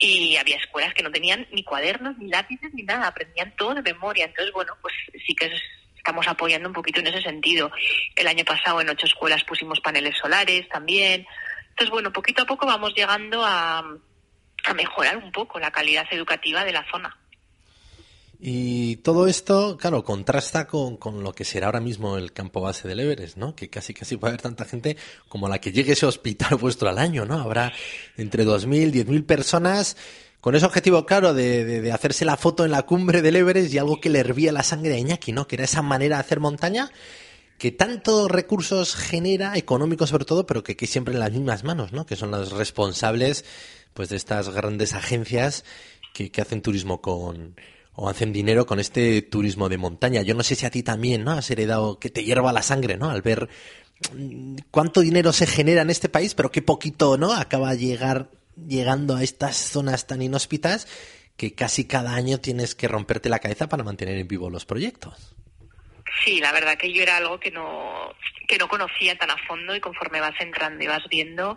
Y 0.00 0.36
había 0.36 0.56
escuelas 0.56 0.92
que 0.92 1.04
no 1.04 1.12
tenían 1.12 1.46
ni 1.52 1.62
cuadernos, 1.62 2.18
ni 2.18 2.28
lápices, 2.30 2.74
ni 2.74 2.82
nada, 2.82 3.06
aprendían 3.06 3.54
todo 3.54 3.74
de 3.74 3.82
memoria. 3.82 4.24
Entonces, 4.24 4.52
bueno, 4.52 4.76
pues 4.82 4.92
sí 5.24 5.36
que 5.36 5.46
es 5.46 5.62
estamos 6.04 6.28
apoyando 6.28 6.68
un 6.68 6.74
poquito 6.74 7.00
en 7.00 7.06
ese 7.06 7.22
sentido. 7.22 7.70
El 8.14 8.26
año 8.26 8.44
pasado 8.44 8.78
en 8.82 8.90
ocho 8.90 9.06
escuelas 9.06 9.42
pusimos 9.44 9.80
paneles 9.80 10.14
solares 10.20 10.68
también. 10.68 11.26
Entonces, 11.74 11.90
bueno, 11.90 12.12
poquito 12.12 12.42
a 12.42 12.46
poco 12.46 12.66
vamos 12.66 12.94
llegando 12.94 13.44
a, 13.44 13.78
a 13.78 14.74
mejorar 14.74 15.16
un 15.16 15.32
poco 15.32 15.58
la 15.58 15.72
calidad 15.72 16.06
educativa 16.12 16.64
de 16.64 16.72
la 16.72 16.86
zona. 16.88 17.18
Y 18.38 18.96
todo 18.96 19.26
esto, 19.26 19.76
claro, 19.76 20.04
contrasta 20.04 20.68
con, 20.68 20.98
con, 20.98 21.24
lo 21.24 21.32
que 21.32 21.44
será 21.44 21.66
ahora 21.66 21.80
mismo 21.80 22.16
el 22.16 22.32
campo 22.32 22.60
base 22.60 22.86
del 22.86 23.00
Everest, 23.00 23.38
¿no? 23.38 23.56
Que 23.56 23.70
casi 23.70 23.92
casi 23.92 24.16
puede 24.16 24.32
haber 24.32 24.42
tanta 24.42 24.64
gente 24.64 24.96
como 25.28 25.48
la 25.48 25.60
que 25.60 25.72
llegue 25.72 25.94
ese 25.94 26.06
hospital 26.06 26.56
vuestro 26.60 26.88
al 26.88 26.98
año, 26.98 27.24
¿no? 27.24 27.40
Habrá 27.40 27.72
entre 28.16 28.44
2.000, 28.44 28.92
10.000 28.92 29.26
personas 29.26 29.96
con 30.40 30.54
ese 30.54 30.66
objetivo 30.66 31.06
claro 31.06 31.34
de, 31.34 31.64
de, 31.64 31.80
de, 31.80 31.90
hacerse 31.90 32.24
la 32.24 32.36
foto 32.36 32.64
en 32.64 32.70
la 32.70 32.82
cumbre 32.82 33.20
del 33.22 33.34
Everest 33.34 33.72
y 33.72 33.78
algo 33.78 34.00
que 34.00 34.10
le 34.10 34.20
hervía 34.20 34.52
la 34.52 34.62
sangre 34.62 34.94
a 34.94 34.98
Iñaki, 34.98 35.32
¿no? 35.32 35.48
Que 35.48 35.56
era 35.56 35.64
esa 35.64 35.82
manera 35.82 36.16
de 36.16 36.20
hacer 36.20 36.38
montaña 36.38 36.90
que 37.64 37.72
tanto 37.72 38.28
recursos 38.28 38.94
genera, 38.94 39.56
económicos 39.56 40.10
sobre 40.10 40.26
todo, 40.26 40.44
pero 40.44 40.62
que 40.62 40.86
siempre 40.86 41.14
en 41.14 41.20
las 41.20 41.32
mismas 41.32 41.64
manos, 41.64 41.94
¿no? 41.94 42.04
Que 42.04 42.14
son 42.14 42.30
los 42.30 42.52
responsables, 42.52 43.46
pues, 43.94 44.10
de 44.10 44.16
estas 44.16 44.50
grandes 44.50 44.92
agencias 44.92 45.64
que, 46.12 46.30
hacen 46.42 46.60
turismo 46.60 47.00
con, 47.00 47.56
o 47.94 48.10
hacen 48.10 48.34
dinero 48.34 48.66
con 48.66 48.80
este 48.80 49.22
turismo 49.22 49.70
de 49.70 49.78
montaña. 49.78 50.20
Yo 50.20 50.34
no 50.34 50.42
sé 50.42 50.56
si 50.56 50.66
a 50.66 50.70
ti 50.70 50.82
también, 50.82 51.24
¿no? 51.24 51.30
Has 51.30 51.50
heredado 51.50 51.98
que 51.98 52.10
te 52.10 52.22
hierva 52.22 52.52
la 52.52 52.60
sangre, 52.60 52.98
¿no? 52.98 53.08
Al 53.08 53.22
ver 53.22 53.48
cuánto 54.70 55.00
dinero 55.00 55.32
se 55.32 55.46
genera 55.46 55.80
en 55.80 55.88
este 55.88 56.10
país, 56.10 56.34
pero 56.34 56.52
qué 56.52 56.60
poquito, 56.60 57.16
¿no? 57.16 57.32
Acaba 57.32 57.74
llegar, 57.74 58.30
llegando 58.68 59.16
a 59.16 59.22
estas 59.22 59.56
zonas 59.56 60.06
tan 60.06 60.20
inhóspitas 60.20 60.86
que 61.38 61.54
casi 61.54 61.86
cada 61.86 62.12
año 62.12 62.40
tienes 62.40 62.74
que 62.74 62.88
romperte 62.88 63.30
la 63.30 63.38
cabeza 63.38 63.70
para 63.70 63.84
mantener 63.84 64.18
en 64.18 64.28
vivo 64.28 64.50
los 64.50 64.66
proyectos. 64.66 65.34
Sí, 66.24 66.40
la 66.40 66.52
verdad 66.52 66.76
que 66.76 66.92
yo 66.92 67.02
era 67.02 67.16
algo 67.16 67.40
que 67.40 67.50
no, 67.50 68.14
que 68.46 68.58
no 68.58 68.68
conocía 68.68 69.16
tan 69.16 69.30
a 69.30 69.36
fondo 69.46 69.74
y 69.74 69.80
conforme 69.80 70.20
vas 70.20 70.38
entrando 70.40 70.82
y 70.84 70.86
vas 70.86 71.02
viendo, 71.08 71.56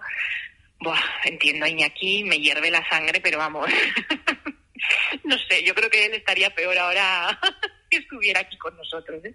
buah, 0.80 1.02
entiendo 1.26 1.66
a 1.66 1.70
Iñaki, 1.70 2.24
me 2.24 2.40
hierve 2.40 2.72
la 2.72 2.88
sangre, 2.90 3.20
pero 3.22 3.38
vamos, 3.38 3.70
no 5.24 5.38
sé, 5.38 5.64
yo 5.64 5.76
creo 5.76 5.90
que 5.90 6.06
él 6.06 6.14
estaría 6.14 6.50
peor 6.50 6.78
ahora 6.78 7.40
que 7.90 7.98
estuviera 7.98 8.42
aquí 8.42 8.58
con 8.58 8.76
nosotros, 8.76 9.24
¿eh? 9.26 9.34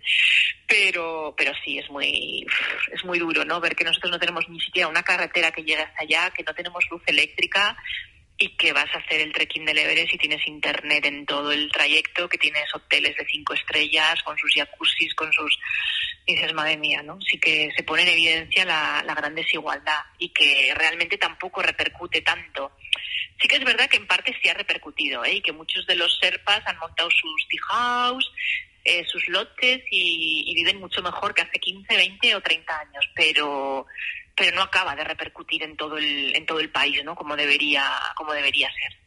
pero, 0.66 1.34
pero 1.36 1.52
sí 1.64 1.78
es 1.78 1.88
muy, 1.90 2.46
es 2.92 3.04
muy 3.04 3.18
duro, 3.18 3.44
¿no? 3.44 3.60
Ver 3.60 3.76
que 3.76 3.84
nosotros 3.84 4.10
no 4.10 4.18
tenemos 4.18 4.48
ni 4.48 4.60
siquiera 4.60 4.88
una 4.88 5.02
carretera 5.02 5.52
que 5.52 5.62
llegue 5.62 5.82
hasta 5.82 6.02
allá, 6.02 6.30
que 6.30 6.42
no 6.42 6.54
tenemos 6.54 6.84
luz 6.90 7.02
eléctrica 7.06 7.76
y 8.42 8.48
que 8.56 8.72
vas 8.72 8.92
a 8.92 8.98
hacer 8.98 9.20
el 9.20 9.32
trekking 9.32 9.64
del 9.64 9.78
Everest 9.78 10.14
y 10.14 10.18
tienes 10.18 10.44
internet 10.48 11.04
en 11.04 11.24
todo 11.26 11.52
el 11.52 11.70
trayecto, 11.70 12.28
que 12.28 12.38
tienes 12.38 12.64
hoteles 12.74 13.16
de 13.16 13.24
cinco 13.26 13.54
estrellas 13.54 14.20
con 14.24 14.36
sus 14.36 14.52
jacuzzis, 14.52 15.14
con 15.14 15.32
sus... 15.32 15.56
Y 16.26 16.34
dices, 16.34 16.52
madre 16.52 16.76
mía, 16.76 17.02
¿no? 17.02 17.20
Sí 17.20 17.38
que 17.38 17.70
se 17.76 17.84
pone 17.84 18.02
en 18.02 18.08
evidencia 18.08 18.64
la, 18.64 19.02
la 19.06 19.14
gran 19.14 19.36
desigualdad 19.36 20.00
y 20.18 20.30
que 20.30 20.72
realmente 20.76 21.18
tampoco 21.18 21.62
repercute 21.62 22.20
tanto. 22.22 22.72
Sí 23.40 23.46
que 23.46 23.56
es 23.56 23.64
verdad 23.64 23.88
que 23.88 23.96
en 23.96 24.08
parte 24.08 24.36
sí 24.42 24.48
ha 24.48 24.54
repercutido, 24.54 25.24
¿eh? 25.24 25.34
Y 25.34 25.40
que 25.40 25.52
muchos 25.52 25.86
de 25.86 25.94
los 25.94 26.18
serpas 26.20 26.62
han 26.66 26.78
montado 26.78 27.10
sus 27.10 27.48
tea 27.48 27.60
house, 27.68 28.32
eh, 28.84 29.04
sus 29.04 29.28
lotes 29.28 29.84
y, 29.88 30.44
y 30.46 30.54
viven 30.54 30.80
mucho 30.80 31.00
mejor 31.00 31.32
que 31.32 31.42
hace 31.42 31.60
15, 31.60 31.96
20 31.96 32.34
o 32.34 32.40
30 32.40 32.80
años, 32.80 33.08
pero 33.14 33.86
pero 34.42 34.56
no 34.56 34.62
acaba 34.62 34.96
de 34.96 35.04
repercutir 35.04 35.62
en 35.62 35.76
todo 35.76 35.96
el 35.98 36.34
en 36.34 36.44
todo 36.44 36.58
el 36.58 36.68
país 36.68 37.00
no 37.04 37.14
como 37.14 37.36
debería 37.36 37.84
como 38.16 38.32
debería 38.32 38.68
ser 38.68 38.98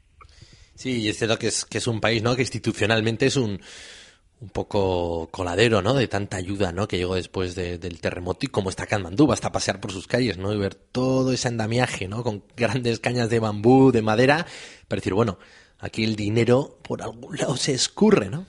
sí 0.75 1.01
y 1.01 1.09
es 1.09 1.17
cierto 1.17 1.37
que 1.37 1.47
es 1.47 1.65
que 1.65 1.79
es 1.79 1.87
un 1.87 1.99
país 1.99 2.23
no 2.23 2.37
que 2.37 2.41
institucionalmente 2.43 3.25
es 3.25 3.35
un 3.35 3.61
un 4.41 4.49
poco 4.49 5.29
coladero, 5.31 5.81
¿no? 5.81 5.93
De 5.93 6.09
tanta 6.09 6.35
ayuda, 6.37 6.73
¿no? 6.73 6.87
Que 6.89 6.97
llegó 6.97 7.15
después 7.15 7.55
de, 7.55 7.77
del 7.77 8.01
terremoto 8.01 8.45
y 8.45 8.49
como 8.49 8.69
está 8.69 8.85
Katmandú, 8.85 9.27
basta 9.27 9.51
pasear 9.51 9.79
por 9.79 9.93
sus 9.93 10.07
calles, 10.07 10.37
¿no? 10.37 10.53
Y 10.53 10.57
ver 10.57 10.75
todo 10.75 11.31
ese 11.31 11.47
andamiaje, 11.47 12.09
¿no? 12.09 12.21
Con 12.21 12.43
grandes 12.55 12.99
cañas 12.99 13.29
de 13.29 13.39
bambú, 13.39 13.93
de 13.93 14.01
madera, 14.01 14.45
para 14.87 14.99
decir, 14.99 15.13
bueno, 15.13 15.39
aquí 15.79 16.03
el 16.03 16.17
dinero 16.17 16.79
por 16.83 17.01
algún 17.01 17.37
lado 17.37 17.55
se 17.55 17.73
escurre, 17.73 18.29
¿no? 18.29 18.45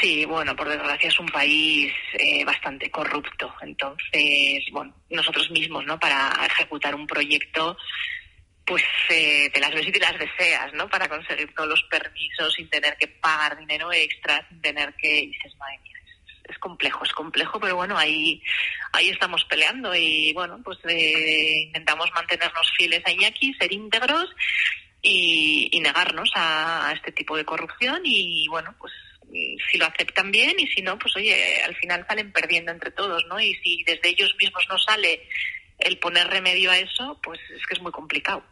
Sí, 0.00 0.24
bueno, 0.24 0.54
por 0.56 0.68
desgracia 0.68 1.08
es 1.08 1.18
un 1.18 1.28
país 1.28 1.92
eh, 2.14 2.44
bastante 2.44 2.90
corrupto. 2.90 3.54
Entonces, 3.62 4.64
bueno, 4.72 4.94
nosotros 5.10 5.50
mismos, 5.50 5.84
¿no? 5.84 5.98
Para 5.98 6.32
ejecutar 6.46 6.94
un 6.94 7.06
proyecto, 7.06 7.76
pues 8.64 8.84
eh, 9.10 9.48
te 9.50 9.60
las 9.60 9.72
ves 9.72 9.86
y 9.86 9.92
te 9.92 10.00
las 10.00 10.18
deseas, 10.18 10.72
¿no? 10.74 10.88
Para 10.88 11.08
conseguir 11.08 11.54
todos 11.54 11.68
los 11.68 11.82
permisos 11.84 12.52
sin 12.54 12.68
tener 12.68 12.96
que 12.96 13.08
pagar 13.08 13.56
dinero 13.58 13.92
extra, 13.92 14.46
sin 14.48 14.60
tener 14.60 14.94
que... 14.94 15.20
Y 15.20 15.26
dices, 15.28 15.54
madre 15.56 15.78
mía, 15.82 15.98
es, 16.04 16.50
es 16.50 16.58
complejo, 16.58 17.04
es 17.04 17.12
complejo, 17.12 17.60
pero 17.60 17.76
bueno, 17.76 17.96
ahí, 17.96 18.42
ahí 18.92 19.10
estamos 19.10 19.44
peleando 19.44 19.94
y 19.94 20.32
bueno, 20.32 20.60
pues 20.64 20.78
eh, 20.88 21.62
intentamos 21.66 22.10
mantenernos 22.12 22.72
fieles 22.76 23.02
a 23.04 23.10
Iñaki, 23.12 23.54
ser 23.54 23.72
íntegros 23.72 24.28
y, 25.00 25.78
negarnos 25.80 26.30
a, 26.34 26.92
este 26.94 27.12
tipo 27.12 27.36
de 27.36 27.44
corrupción 27.44 28.00
y 28.04 28.48
bueno, 28.48 28.74
pues 28.78 28.92
si 29.32 29.78
lo 29.78 29.86
aceptan 29.86 30.30
bien 30.30 30.58
y 30.58 30.66
si 30.68 30.82
no, 30.82 30.98
pues 30.98 31.14
oye, 31.16 31.62
al 31.62 31.74
final 31.76 32.04
salen 32.08 32.32
perdiendo 32.32 32.72
entre 32.72 32.90
todos, 32.90 33.24
¿no? 33.28 33.40
Y 33.40 33.54
si 33.56 33.82
desde 33.84 34.08
ellos 34.08 34.34
mismos 34.38 34.64
no 34.68 34.78
sale 34.78 35.22
el 35.78 35.98
poner 35.98 36.26
remedio 36.28 36.70
a 36.70 36.78
eso, 36.78 37.18
pues 37.22 37.38
es 37.54 37.66
que 37.66 37.74
es 37.74 37.82
muy 37.82 37.92
complicado. 37.92 38.42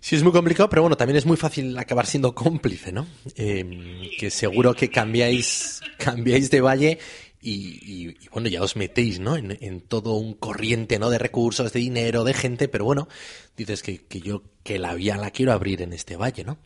Sí, 0.00 0.14
es 0.14 0.22
muy 0.22 0.32
complicado, 0.32 0.68
pero 0.68 0.82
bueno, 0.82 0.96
también 0.96 1.16
es 1.16 1.26
muy 1.26 1.36
fácil 1.36 1.76
acabar 1.76 2.06
siendo 2.06 2.34
cómplice, 2.34 2.92
¿no? 2.92 3.06
Eh, 3.36 4.10
que 4.18 4.30
seguro 4.30 4.74
que 4.74 4.90
cambiáis, 4.90 5.80
cambiáis 5.98 6.50
de 6.50 6.60
valle 6.60 6.98
y, 7.40 8.16
bueno, 8.30 8.48
ya 8.48 8.62
os 8.62 8.74
metéis, 8.74 9.20
¿no? 9.20 9.36
En, 9.36 9.80
todo 9.82 10.14
un 10.14 10.34
corriente, 10.34 10.98
¿no? 10.98 11.08
De 11.08 11.18
recursos, 11.18 11.72
de 11.72 11.80
dinero, 11.80 12.24
de 12.24 12.34
gente, 12.34 12.68
pero 12.68 12.84
bueno, 12.84 13.08
dices 13.56 13.82
que, 13.82 14.00
yo 14.20 14.42
que 14.64 14.78
la 14.78 14.94
vía 14.94 15.16
la 15.16 15.30
quiero 15.30 15.52
abrir 15.52 15.82
en 15.82 15.92
este 15.92 16.16
valle, 16.16 16.44
¿no? 16.44 16.58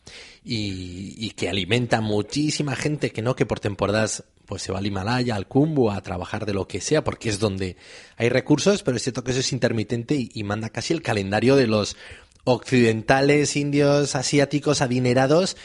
Y, 0.43 1.29
que 1.31 1.49
alimenta 1.49 2.01
muchísima 2.01 2.75
gente 2.75 3.11
que 3.11 3.21
no, 3.21 3.35
que 3.35 3.45
por 3.45 3.59
temporadas 3.59 4.23
pues 4.45 4.61
se 4.61 4.71
va 4.71 4.79
al 4.79 4.85
Himalaya, 4.85 5.35
al 5.35 5.47
Kumbu, 5.47 5.89
a 5.89 6.01
trabajar 6.01 6.45
de 6.45 6.53
lo 6.53 6.67
que 6.67 6.81
sea, 6.81 7.03
porque 7.03 7.29
es 7.29 7.39
donde 7.39 7.77
hay 8.17 8.29
recursos, 8.29 8.83
pero 8.83 8.97
es 8.97 9.03
cierto 9.03 9.23
que 9.23 9.31
eso 9.31 9.39
es 9.39 9.53
intermitente 9.53 10.15
y, 10.15 10.43
manda 10.43 10.69
casi 10.69 10.93
el 10.93 11.01
calendario 11.01 11.55
de 11.55 11.67
los 11.67 11.95
occidentales, 12.43 13.55
indios, 13.55 14.15
asiáticos, 14.15 14.81
adinerados, 14.81 15.55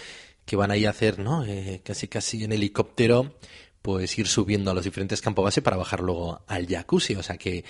que 0.44 0.56
van 0.56 0.70
ahí 0.70 0.84
a 0.84 0.90
hacer, 0.90 1.18
¿no? 1.18 1.44
Eh, 1.44 1.80
casi 1.84 2.08
casi 2.08 2.44
en 2.44 2.52
helicóptero 2.52 3.34
pues 3.82 4.18
ir 4.18 4.26
subiendo 4.26 4.70
a 4.70 4.74
los 4.74 4.84
diferentes 4.84 5.20
campos 5.20 5.44
base 5.44 5.62
para 5.62 5.76
bajar 5.76 6.00
luego 6.00 6.42
al 6.46 6.66
jacuzzi. 6.66 7.14
O 7.14 7.22
sea 7.22 7.36
que, 7.36 7.64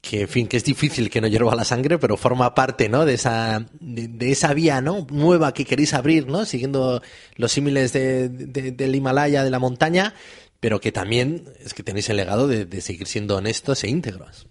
que 0.00 0.22
en 0.22 0.28
fin, 0.28 0.46
que 0.48 0.56
es 0.56 0.64
difícil 0.64 1.10
que 1.10 1.20
no 1.20 1.28
hierva 1.28 1.54
la 1.54 1.64
sangre, 1.64 1.98
pero 1.98 2.16
forma 2.16 2.54
parte, 2.54 2.88
¿no? 2.88 3.04
De 3.04 3.14
esa, 3.14 3.66
de, 3.80 4.30
esa 4.30 4.54
vía, 4.54 4.80
¿no? 4.80 5.06
Nueva 5.10 5.52
que 5.52 5.64
queréis 5.64 5.94
abrir, 5.94 6.26
¿no? 6.26 6.44
Siguiendo 6.44 7.02
los 7.36 7.52
símiles 7.52 7.92
de, 7.92 8.28
del 8.28 8.94
Himalaya, 8.94 9.44
de 9.44 9.50
la 9.50 9.58
montaña, 9.58 10.14
pero 10.58 10.80
que 10.80 10.92
también 10.92 11.44
es 11.60 11.74
que 11.74 11.82
tenéis 11.82 12.08
el 12.08 12.16
legado 12.16 12.48
de, 12.48 12.80
seguir 12.80 13.06
siendo 13.06 13.36
honestos 13.36 13.84
e 13.84 13.88
íntegros. 13.88 14.46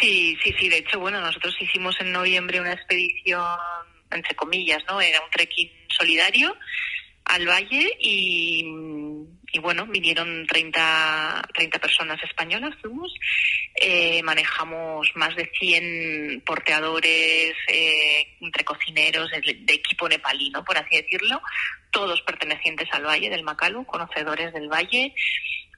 Sí, 0.00 0.36
sí, 0.42 0.54
sí. 0.58 0.68
De 0.68 0.78
hecho, 0.78 1.00
bueno, 1.00 1.20
nosotros 1.20 1.54
hicimos 1.60 1.96
en 2.00 2.12
noviembre 2.12 2.60
una 2.60 2.72
expedición, 2.72 3.42
entre 4.10 4.34
comillas, 4.34 4.82
¿no? 4.88 5.00
Era 5.00 5.20
un 5.22 5.30
trekking 5.30 5.70
solidario 5.88 6.54
al 7.24 7.46
valle 7.46 7.92
y, 8.00 8.64
bueno, 9.58 9.86
vinieron 9.86 10.46
30, 10.46 11.48
30 11.54 11.78
personas 11.80 12.22
españolas, 12.22 12.74
fuimos, 12.80 13.12
eh, 13.74 14.22
manejamos 14.22 15.10
más 15.16 15.34
de 15.34 15.50
100 15.58 16.42
porteadores, 16.46 17.54
eh, 17.66 18.36
entre 18.40 18.64
cocineros, 18.64 19.30
de, 19.30 19.74
equipo 19.74 20.08
nepalino, 20.08 20.64
por 20.64 20.78
así 20.78 20.96
decirlo, 20.96 21.42
todos 21.90 22.22
pertenecientes 22.22 22.88
al 22.92 23.04
valle 23.04 23.28
del 23.28 23.42
Macalu, 23.42 23.84
conocedores 23.86 24.52
del 24.52 24.68
valle, 24.68 25.12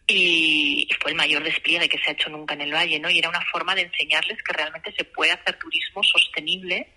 y 0.07 0.89
fue 1.01 1.13
el 1.13 1.17
mayor 1.17 1.43
despliegue 1.43 1.89
que 1.89 1.99
se 1.99 2.11
ha 2.11 2.13
hecho 2.13 2.29
nunca 2.29 2.55
en 2.55 2.61
el 2.61 2.75
valle, 2.75 2.99
¿no? 2.99 3.09
Y 3.09 3.19
era 3.19 3.29
una 3.29 3.45
forma 3.51 3.75
de 3.75 3.83
enseñarles 3.83 4.43
que 4.43 4.53
realmente 4.53 4.93
se 4.93 5.05
puede 5.05 5.33
hacer 5.33 5.59
turismo 5.59 6.03
sostenible 6.03 6.89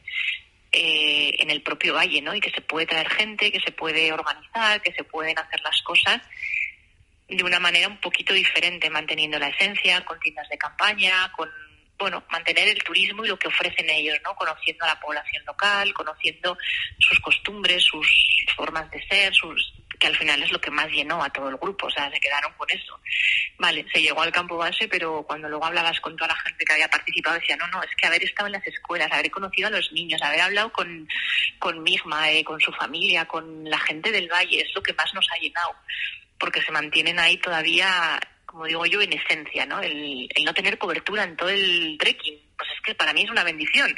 eh, 0.72 1.36
en 1.40 1.50
el 1.52 1.62
propio 1.62 1.94
valle, 1.94 2.22
¿no? 2.22 2.36
Y 2.36 2.42
que 2.42 2.52
se 2.52 2.60
puede 2.60 2.86
traer 2.86 3.10
gente, 3.10 3.52
que 3.52 3.62
se 3.62 3.72
puede 3.72 4.12
organizar, 4.12 4.82
que 4.82 4.92
se 4.92 5.06
pueden 5.06 5.38
hacer 5.40 5.62
las 5.62 5.82
cosas 5.84 6.22
de 7.28 7.44
una 7.44 7.60
manera 7.60 7.88
un 7.88 8.00
poquito 8.00 8.34
diferente, 8.34 8.90
manteniendo 8.90 9.40
la 9.40 9.50
esencia, 9.50 10.04
con 10.06 10.20
tiendas 10.20 10.48
de 10.50 10.58
campaña, 10.58 11.32
con 11.36 11.50
bueno, 11.98 12.24
mantener 12.30 12.68
el 12.68 12.84
turismo 12.84 13.24
y 13.24 13.30
lo 13.30 13.40
que 13.40 13.48
ofrecen 13.48 13.90
ellos, 13.90 14.18
¿no? 14.24 14.36
Conociendo 14.36 14.84
a 14.84 14.90
la 14.90 15.00
población 15.00 15.44
local, 15.46 15.94
conociendo 15.94 16.58
sus 17.00 17.20
costumbres, 17.22 17.84
sus 17.84 18.08
formas 18.56 18.90
de 18.92 19.06
ser, 19.08 19.34
sus 19.34 19.74
que 19.98 20.08
al 20.08 20.18
final 20.18 20.44
es 20.44 20.52
lo 20.52 20.60
que 20.60 20.72
más 20.72 20.88
llenó 20.90 21.24
a 21.24 21.30
todo 21.30 21.50
el 21.50 21.58
grupo, 21.58 21.88
o 21.88 21.90
sea, 21.90 22.12
se 22.12 22.20
quedaron 22.20 22.52
con 22.58 22.70
eso. 22.70 23.00
Vale, 23.58 23.86
se 23.94 24.02
llegó 24.02 24.22
al 24.22 24.32
campo 24.32 24.58
base, 24.58 24.88
pero 24.88 25.24
cuando 25.24 25.48
luego 25.48 25.66
hablabas 25.66 26.00
con 26.02 26.16
toda 26.16 26.30
la 26.30 26.36
gente 26.42 26.66
que 26.66 26.74
había 26.74 26.90
participado, 26.90 27.40
decía, 27.40 27.56
no, 27.56 27.68
no, 27.68 27.82
es 27.82 27.90
que 27.96 28.08
haber 28.08 28.24
estado 28.24 28.48
en 28.48 28.54
las 28.54 28.68
escuelas, 28.68 29.12
haber 29.12 29.32
conocido 29.32 29.68
a 29.68 29.72
los 29.72 29.92
niños, 29.94 30.22
haber 30.22 30.42
hablado 30.42 30.72
con, 30.72 31.08
con 31.60 31.82
Migma, 31.82 32.30
eh, 32.32 32.44
con 32.44 32.60
su 32.60 32.72
familia, 32.74 33.26
con 33.26 33.64
la 33.70 33.80
gente 33.80 34.12
del 34.12 34.30
valle, 34.30 34.62
es 34.62 34.76
lo 34.76 34.84
que 34.84 34.94
más 34.94 35.14
nos 35.14 35.28
ha 35.32 35.40
llenado, 35.40 35.74
porque 36.40 36.62
se 36.62 36.72
mantienen 36.72 37.20
ahí 37.20 37.38
todavía 37.38 38.20
como 38.56 38.68
digo 38.68 38.86
yo, 38.86 39.02
en 39.02 39.12
esencia, 39.12 39.66
¿no? 39.66 39.82
El, 39.82 40.30
el, 40.34 40.46
no 40.46 40.54
tener 40.54 40.78
cobertura 40.78 41.26
en 41.26 41.36
todo 41.36 41.50
el 41.50 41.98
trekking, 42.00 42.40
pues 42.58 42.70
es 42.74 42.82
que 42.86 42.96
para 42.96 43.12
mí 43.12 43.24
es 43.24 43.30
una 43.30 43.44
bendición. 43.44 43.94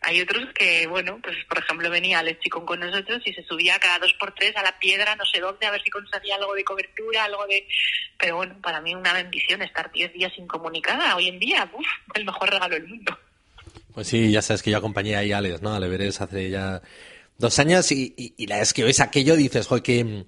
Hay 0.00 0.18
otros 0.22 0.48
que, 0.54 0.86
bueno, 0.86 1.20
pues 1.22 1.36
por 1.46 1.58
ejemplo 1.58 1.90
venía 1.90 2.20
Alex 2.20 2.40
Chicón 2.40 2.64
con 2.64 2.80
nosotros 2.80 3.20
y 3.26 3.34
se 3.34 3.42
subía 3.42 3.78
cada 3.78 3.98
dos 3.98 4.14
por 4.18 4.34
tres 4.34 4.56
a 4.56 4.62
la 4.62 4.78
piedra, 4.78 5.14
no 5.14 5.26
sé 5.26 5.40
dónde, 5.40 5.66
a 5.66 5.70
ver 5.70 5.82
si 5.82 5.90
conseguía 5.90 6.36
algo 6.36 6.54
de 6.54 6.64
cobertura, 6.64 7.24
algo 7.24 7.46
de... 7.46 7.68
Pero 8.18 8.36
bueno, 8.36 8.56
para 8.62 8.80
mí 8.80 8.94
una 8.94 9.12
bendición 9.12 9.60
estar 9.60 9.92
diez 9.92 10.10
días 10.14 10.32
incomunicada 10.38 11.14
hoy 11.14 11.28
en 11.28 11.38
día, 11.38 11.70
uf, 11.70 11.86
el 12.14 12.24
mejor 12.24 12.48
regalo 12.48 12.74
del 12.74 12.88
mundo. 12.88 13.18
Pues 13.92 14.08
sí, 14.08 14.32
ya 14.32 14.40
sabes 14.40 14.62
que 14.62 14.70
yo 14.70 14.78
acompañé 14.78 15.16
ahí 15.16 15.32
a 15.32 15.38
Alex, 15.38 15.60
¿no? 15.60 15.74
A 15.74 15.84
Everest 15.84 16.22
hace 16.22 16.48
ya 16.48 16.80
dos 17.36 17.58
años 17.58 17.92
y, 17.92 18.14
y, 18.16 18.46
la 18.46 18.58
vez 18.58 18.72
que 18.72 18.84
ves 18.84 19.00
aquello 19.00 19.36
dices, 19.36 19.66
joder, 19.66 19.82
que, 19.82 20.24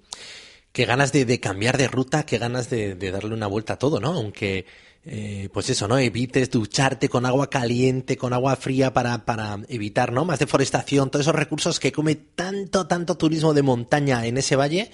que 0.75 0.87
ganas 0.87 1.13
de, 1.13 1.39
cambiar 1.39 1.79
de 1.79 1.87
ruta, 1.87 2.27
que 2.27 2.37
ganas 2.37 2.69
de, 2.69 2.97
de 2.97 3.13
darle 3.13 3.33
una 3.33 3.47
vuelta 3.47 3.75
a 3.75 3.79
todo, 3.79 4.01
¿no? 4.01 4.13
Aunque 4.13 4.67
eh, 5.07 5.49
pues 5.53 5.71
eso, 5.71 5.87
¿no? 5.87 5.99
Evites 5.99 6.51
ducharte 6.51 7.09
con 7.09 7.27
agua 7.27 7.49
caliente, 7.49 8.17
con 8.17 8.33
agua 8.33 8.57
fría 8.57 8.93
para, 8.93 9.25
para 9.25 9.61
evitar, 9.69 10.13
¿no? 10.13 10.25
Más 10.25 10.41
deforestación, 10.41 11.11
todos 11.11 11.27
esos 11.27 11.35
recursos 11.37 11.79
que 11.79 11.93
come 11.93 12.17
tanto, 12.17 12.89
tanto 12.89 13.17
turismo 13.17 13.55
de 13.55 13.63
montaña 13.63 14.27
en 14.27 14.37
ese 14.37 14.57
valle. 14.57 14.91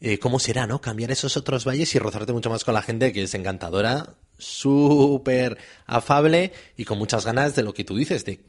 Eh, 0.00 0.18
¿Cómo 0.18 0.38
será, 0.38 0.66
no? 0.66 0.80
Cambiar 0.80 1.10
esos 1.10 1.36
otros 1.36 1.66
valles 1.66 1.94
y 1.94 1.98
rozarte 1.98 2.32
mucho 2.32 2.48
más 2.48 2.64
con 2.64 2.72
la 2.72 2.80
gente 2.80 3.12
que 3.12 3.24
es 3.24 3.34
encantadora, 3.34 4.14
súper 4.38 5.58
afable 5.84 6.54
y 6.78 6.86
con 6.86 6.96
muchas 6.96 7.26
ganas 7.26 7.54
de 7.54 7.62
lo 7.62 7.74
que 7.74 7.84
tú 7.84 7.94
dices, 7.94 8.24
de 8.24 8.40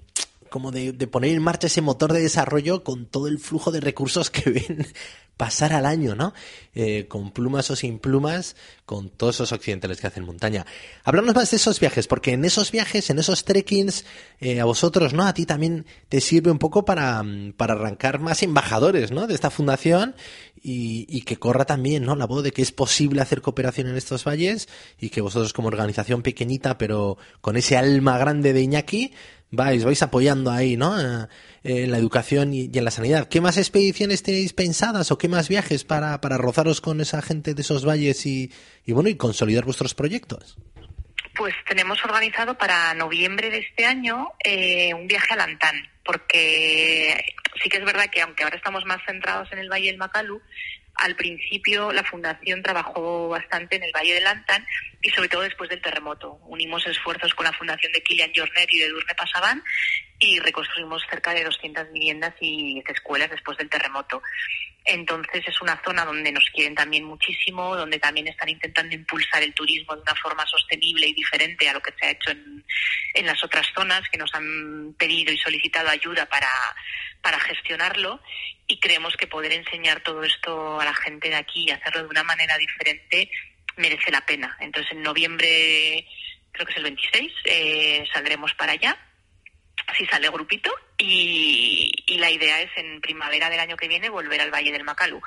como 0.55 0.71
de, 0.71 0.93
poner 1.07 1.31
en 1.31 1.41
marcha 1.41 1.67
ese 1.67 1.81
motor 1.81 2.13
de 2.13 2.21
desarrollo 2.21 2.81
con 2.81 3.07
todo 3.07 3.27
el 3.27 3.39
flujo 3.39 3.73
de 3.73 3.81
recursos 3.81 4.29
que 4.29 4.49
ven 4.51 4.87
pasar 5.35 5.73
al 5.73 5.85
año, 5.85 6.15
¿no? 6.15 6.33
Eh, 6.73 7.07
con 7.09 7.31
plumas 7.31 7.69
o 7.71 7.75
sin 7.75 7.99
plumas, 7.99 8.55
con 8.85 9.09
todos 9.09 9.35
esos 9.35 9.51
occidentales 9.51 9.99
que 9.99 10.07
hacen 10.07 10.23
montaña. 10.23 10.65
Hablamos 11.03 11.35
más 11.35 11.51
de 11.51 11.57
esos 11.57 11.81
viajes, 11.81 12.07
porque 12.07 12.31
en 12.31 12.45
esos 12.45 12.71
viajes, 12.71 13.09
en 13.09 13.19
esos 13.19 13.43
trekkings, 13.43 14.05
eh, 14.39 14.61
a 14.61 14.63
vosotros, 14.63 15.13
¿no? 15.13 15.23
A 15.23 15.33
ti 15.33 15.45
también 15.45 15.85
te 16.07 16.21
sirve 16.21 16.51
un 16.51 16.57
poco 16.57 16.85
para, 16.85 17.21
para 17.57 17.73
arrancar 17.73 18.19
más 18.19 18.41
embajadores, 18.41 19.11
¿no? 19.11 19.27
De 19.27 19.33
esta 19.33 19.49
fundación 19.49 20.15
y, 20.63 21.05
y, 21.09 21.23
que 21.23 21.35
corra 21.35 21.65
también, 21.65 22.05
¿no? 22.05 22.15
La 22.15 22.27
voz 22.27 22.41
de 22.41 22.51
que 22.51 22.61
es 22.61 22.71
posible 22.71 23.21
hacer 23.21 23.41
cooperación 23.41 23.87
en 23.87 23.97
estos 23.97 24.23
valles 24.23 24.69
y 25.01 25.09
que 25.09 25.19
vosotros 25.19 25.51
como 25.51 25.67
organización 25.67 26.21
pequeñita, 26.21 26.77
pero 26.77 27.17
con 27.41 27.57
ese 27.57 27.75
alma 27.75 28.17
grande 28.17 28.53
de 28.53 28.61
Iñaki, 28.61 29.11
vais, 29.51 29.83
vais 29.83 30.01
apoyando 30.01 30.51
ahí, 30.51 30.77
¿no? 30.77 30.99
Eh, 30.99 31.27
en 31.63 31.91
la 31.91 31.97
educación 31.97 32.53
y, 32.53 32.69
en 32.73 32.85
la 32.85 32.91
sanidad. 32.91 33.27
¿Qué 33.27 33.41
más 33.41 33.57
expediciones 33.57 34.23
tenéis 34.23 34.53
pensadas 34.53 35.11
o 35.11 35.17
qué 35.17 35.27
más 35.27 35.49
viajes 35.49 35.83
para, 35.83 36.21
para 36.21 36.37
rozaros 36.37 36.81
con 36.81 37.01
esa 37.01 37.21
gente 37.21 37.53
de 37.53 37.61
esos 37.61 37.85
valles 37.85 38.25
y, 38.25 38.51
y 38.85 38.93
bueno, 38.93 39.09
y 39.09 39.15
consolidar 39.15 39.65
vuestros 39.65 39.95
proyectos? 39.95 40.57
Pues 41.35 41.53
tenemos 41.67 42.03
organizado 42.05 42.57
para 42.57 42.93
noviembre 42.93 43.49
de 43.49 43.59
este 43.59 43.85
año 43.85 44.29
eh, 44.43 44.93
un 44.93 45.07
viaje 45.07 45.33
a 45.33 45.37
Lantán, 45.37 45.75
porque 46.05 47.25
sí 47.61 47.67
que 47.67 47.77
es 47.77 47.85
verdad 47.85 48.09
que 48.09 48.21
aunque 48.21 48.43
ahora 48.43 48.55
estamos 48.55 48.85
más 48.85 48.99
centrados 49.05 49.51
en 49.51 49.59
el 49.59 49.69
Valle 49.69 49.87
del 49.87 49.97
Macalu, 49.97 50.41
al 50.95 51.15
principio 51.15 51.91
la 51.91 52.03
fundación 52.03 52.63
trabajó 52.63 53.27
bastante 53.27 53.75
en 53.75 53.83
el 53.83 53.91
Valle 53.93 54.13
de 54.13 54.21
Lantán 54.21 54.65
y 55.05 55.11
sobre 55.11 55.29
todo 55.29 55.43
después 55.43 55.69
del 55.69 55.81
terremoto. 55.81 56.39
Unimos 56.47 56.83
esfuerzos 56.87 57.31
con 57.35 57.45
la 57.45 57.53
fundación 57.53 57.91
de 57.91 58.01
Kilian 58.01 58.31
Jornet 58.35 58.67
y 58.73 58.79
de 58.79 58.89
Durne 58.89 59.13
Pasaban 59.13 59.63
y 60.17 60.39
reconstruimos 60.39 61.03
cerca 61.07 61.31
de 61.31 61.43
200 61.43 61.91
viviendas 61.91 62.33
y 62.41 62.83
escuelas 62.87 63.29
después 63.29 63.55
del 63.59 63.69
terremoto. 63.69 64.23
Entonces 64.83 65.43
es 65.47 65.61
una 65.61 65.79
zona 65.85 66.05
donde 66.05 66.31
nos 66.31 66.49
quieren 66.51 66.73
también 66.73 67.03
muchísimo, 67.03 67.75
donde 67.75 67.99
también 67.99 68.27
están 68.29 68.49
intentando 68.49 68.95
impulsar 68.95 69.43
el 69.43 69.53
turismo 69.53 69.95
de 69.95 70.01
una 70.01 70.15
forma 70.15 70.43
sostenible 70.47 71.05
y 71.05 71.13
diferente 71.13 71.69
a 71.69 71.73
lo 71.73 71.81
que 71.81 71.93
se 71.99 72.07
ha 72.07 72.11
hecho 72.11 72.31
en, 72.31 72.65
en 73.13 73.25
las 73.27 73.43
otras 73.43 73.67
zonas 73.75 74.01
que 74.11 74.17
nos 74.17 74.33
han 74.33 74.95
pedido 74.97 75.31
y 75.31 75.37
solicitado 75.37 75.87
ayuda 75.87 76.25
para, 76.25 76.49
para 77.21 77.39
gestionarlo 77.41 78.19
y 78.65 78.79
creemos 78.79 79.15
que 79.17 79.27
poder 79.27 79.51
enseñar 79.51 80.01
todo 80.01 80.23
esto 80.23 80.79
a 80.79 80.85
la 80.85 80.95
gente 80.95 81.29
de 81.29 81.35
aquí 81.35 81.65
y 81.67 81.71
hacerlo 81.71 82.01
de 82.01 82.09
una 82.09 82.23
manera 82.23 82.57
diferente 82.57 83.29
merece 83.77 84.11
la 84.11 84.25
pena. 84.25 84.57
Entonces 84.59 84.91
en 84.91 85.01
noviembre, 85.01 86.07
creo 86.51 86.65
que 86.65 86.71
es 86.71 86.77
el 86.77 86.83
26, 86.83 87.33
eh, 87.45 88.05
saldremos 88.13 88.53
para 88.55 88.73
allá 88.73 88.97
si 89.97 90.05
sale 90.07 90.29
grupito 90.29 90.73
y, 90.97 91.91
la 92.17 92.31
idea 92.31 92.61
es 92.61 92.71
en 92.77 93.01
primavera 93.01 93.49
del 93.49 93.59
año 93.59 93.75
que 93.75 93.89
viene 93.89 94.09
volver 94.09 94.39
al 94.39 94.49
Valle 94.49 94.71
del 94.71 94.85
Macalu. 94.85 95.21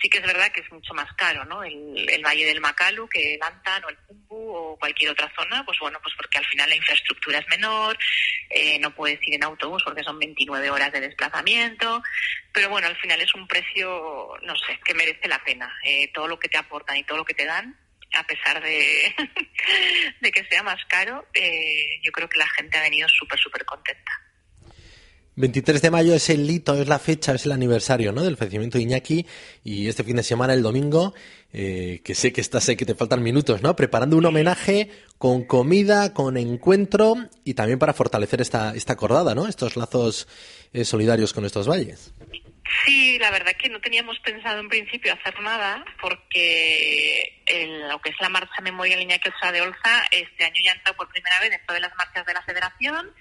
Sí 0.00 0.08
que 0.08 0.18
es 0.18 0.24
verdad 0.24 0.52
que 0.52 0.60
es 0.60 0.70
mucho 0.70 0.94
más 0.94 1.12
caro, 1.14 1.44
¿no? 1.44 1.64
El, 1.64 2.22
Valle 2.24 2.46
del 2.46 2.60
Macalu 2.60 3.08
que 3.08 3.34
el 3.34 3.42
Antan 3.42 3.84
o 3.84 3.88
el 3.88 3.96
Pumbu 3.96 4.50
o 4.54 4.78
cualquier 4.78 5.10
otra 5.10 5.30
zona, 5.34 5.64
pues 5.64 5.78
bueno, 5.80 5.98
pues 6.00 6.14
porque 6.16 6.38
al 6.38 6.46
final 6.46 6.70
la 6.70 6.76
infraestructura 6.76 7.40
es 7.40 7.48
menor, 7.48 7.98
eh, 8.50 8.78
no 8.78 8.94
puedes 8.94 9.18
ir 9.26 9.34
en 9.34 9.44
autobús 9.44 9.82
porque 9.84 10.04
son 10.04 10.18
29 10.18 10.70
horas 10.70 10.92
de 10.92 11.00
desplazamiento, 11.00 12.00
pero 12.52 12.70
bueno, 12.70 12.86
al 12.86 12.96
final 12.96 13.20
es 13.20 13.34
un 13.34 13.48
precio, 13.48 14.32
no 14.42 14.56
sé, 14.56 14.78
que 14.84 14.94
merece 14.94 15.26
la 15.26 15.42
pena. 15.42 15.76
Eh, 15.84 16.10
todo 16.14 16.28
lo 16.28 16.38
que 16.38 16.48
te 16.48 16.56
aportan 16.56 16.96
y 16.96 17.02
todo 17.02 17.18
lo 17.18 17.24
que 17.24 17.34
te 17.34 17.44
dan 17.44 17.76
a 18.14 18.24
pesar 18.24 18.62
de, 18.62 19.14
de 20.20 20.30
que 20.30 20.44
sea 20.46 20.62
más 20.62 20.80
caro, 20.88 21.26
eh, 21.34 22.00
yo 22.02 22.12
creo 22.12 22.28
que 22.28 22.38
la 22.38 22.48
gente 22.48 22.78
ha 22.78 22.82
venido 22.82 23.08
súper, 23.08 23.38
súper 23.38 23.64
contenta. 23.64 24.12
23 25.38 25.80
de 25.80 25.90
mayo 25.92 26.14
es 26.14 26.30
el 26.30 26.50
hito, 26.50 26.74
es 26.74 26.88
la 26.88 26.98
fecha, 26.98 27.32
es 27.32 27.46
el 27.46 27.52
aniversario 27.52 28.10
¿no? 28.10 28.24
del 28.24 28.36
fallecimiento 28.36 28.76
de 28.76 28.82
Iñaki 28.82 29.24
y 29.62 29.86
este 29.86 30.02
fin 30.02 30.16
de 30.16 30.24
semana, 30.24 30.52
el 30.52 30.64
domingo, 30.64 31.14
eh, 31.52 32.00
que 32.02 32.16
sé 32.16 32.32
que 32.32 32.40
estás, 32.40 32.64
sé 32.64 32.76
que 32.76 32.84
te 32.84 32.96
faltan 32.96 33.22
minutos, 33.22 33.62
¿no? 33.62 33.76
Preparando 33.76 34.16
un 34.16 34.26
homenaje 34.26 34.90
con 35.16 35.44
comida, 35.44 36.12
con 36.12 36.36
encuentro 36.36 37.14
y 37.44 37.54
también 37.54 37.78
para 37.78 37.94
fortalecer 37.94 38.40
esta, 38.40 38.74
esta 38.74 38.94
acordada, 38.94 39.36
¿no? 39.36 39.46
Estos 39.46 39.76
lazos 39.76 40.26
eh, 40.72 40.84
solidarios 40.84 41.32
con 41.32 41.44
estos 41.44 41.68
valles. 41.68 42.12
Sí, 42.84 43.18
la 43.18 43.30
verdad 43.30 43.56
que 43.56 43.68
no 43.68 43.80
teníamos 43.80 44.18
pensado 44.20 44.60
en 44.60 44.68
principio 44.68 45.12
hacer 45.12 45.40
nada 45.40 45.84
porque 46.00 47.42
lo 47.88 48.00
que 48.00 48.10
es 48.10 48.16
la 48.20 48.28
marcha 48.28 48.60
Memorial 48.62 49.00
Iñaki 49.00 49.30
Ochoa 49.30 49.52
de 49.52 49.62
Olza 49.62 50.04
este 50.10 50.44
año 50.44 50.60
ya 50.62 50.72
entrado 50.72 50.96
por 50.96 51.08
primera 51.08 51.40
vez 51.40 51.50
dentro 51.50 51.74
de 51.74 51.80
las 51.80 51.94
marchas 51.96 52.26
de 52.26 52.34
la 52.34 52.42
Federación. 52.42 53.14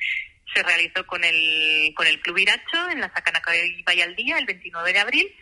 Se 0.53 0.63
realizó 0.63 1.05
con 1.05 1.23
el, 1.23 1.93
con 1.95 2.07
el 2.07 2.19
Club 2.21 2.37
Iracho 2.39 2.89
en 2.89 3.01
la 3.01 3.11
Sacanaca 3.13 3.51
y 3.55 4.01
al 4.01 4.15
Día 4.15 4.37
el 4.37 4.45
29 4.45 4.93
de 4.93 4.99
abril 4.99 5.35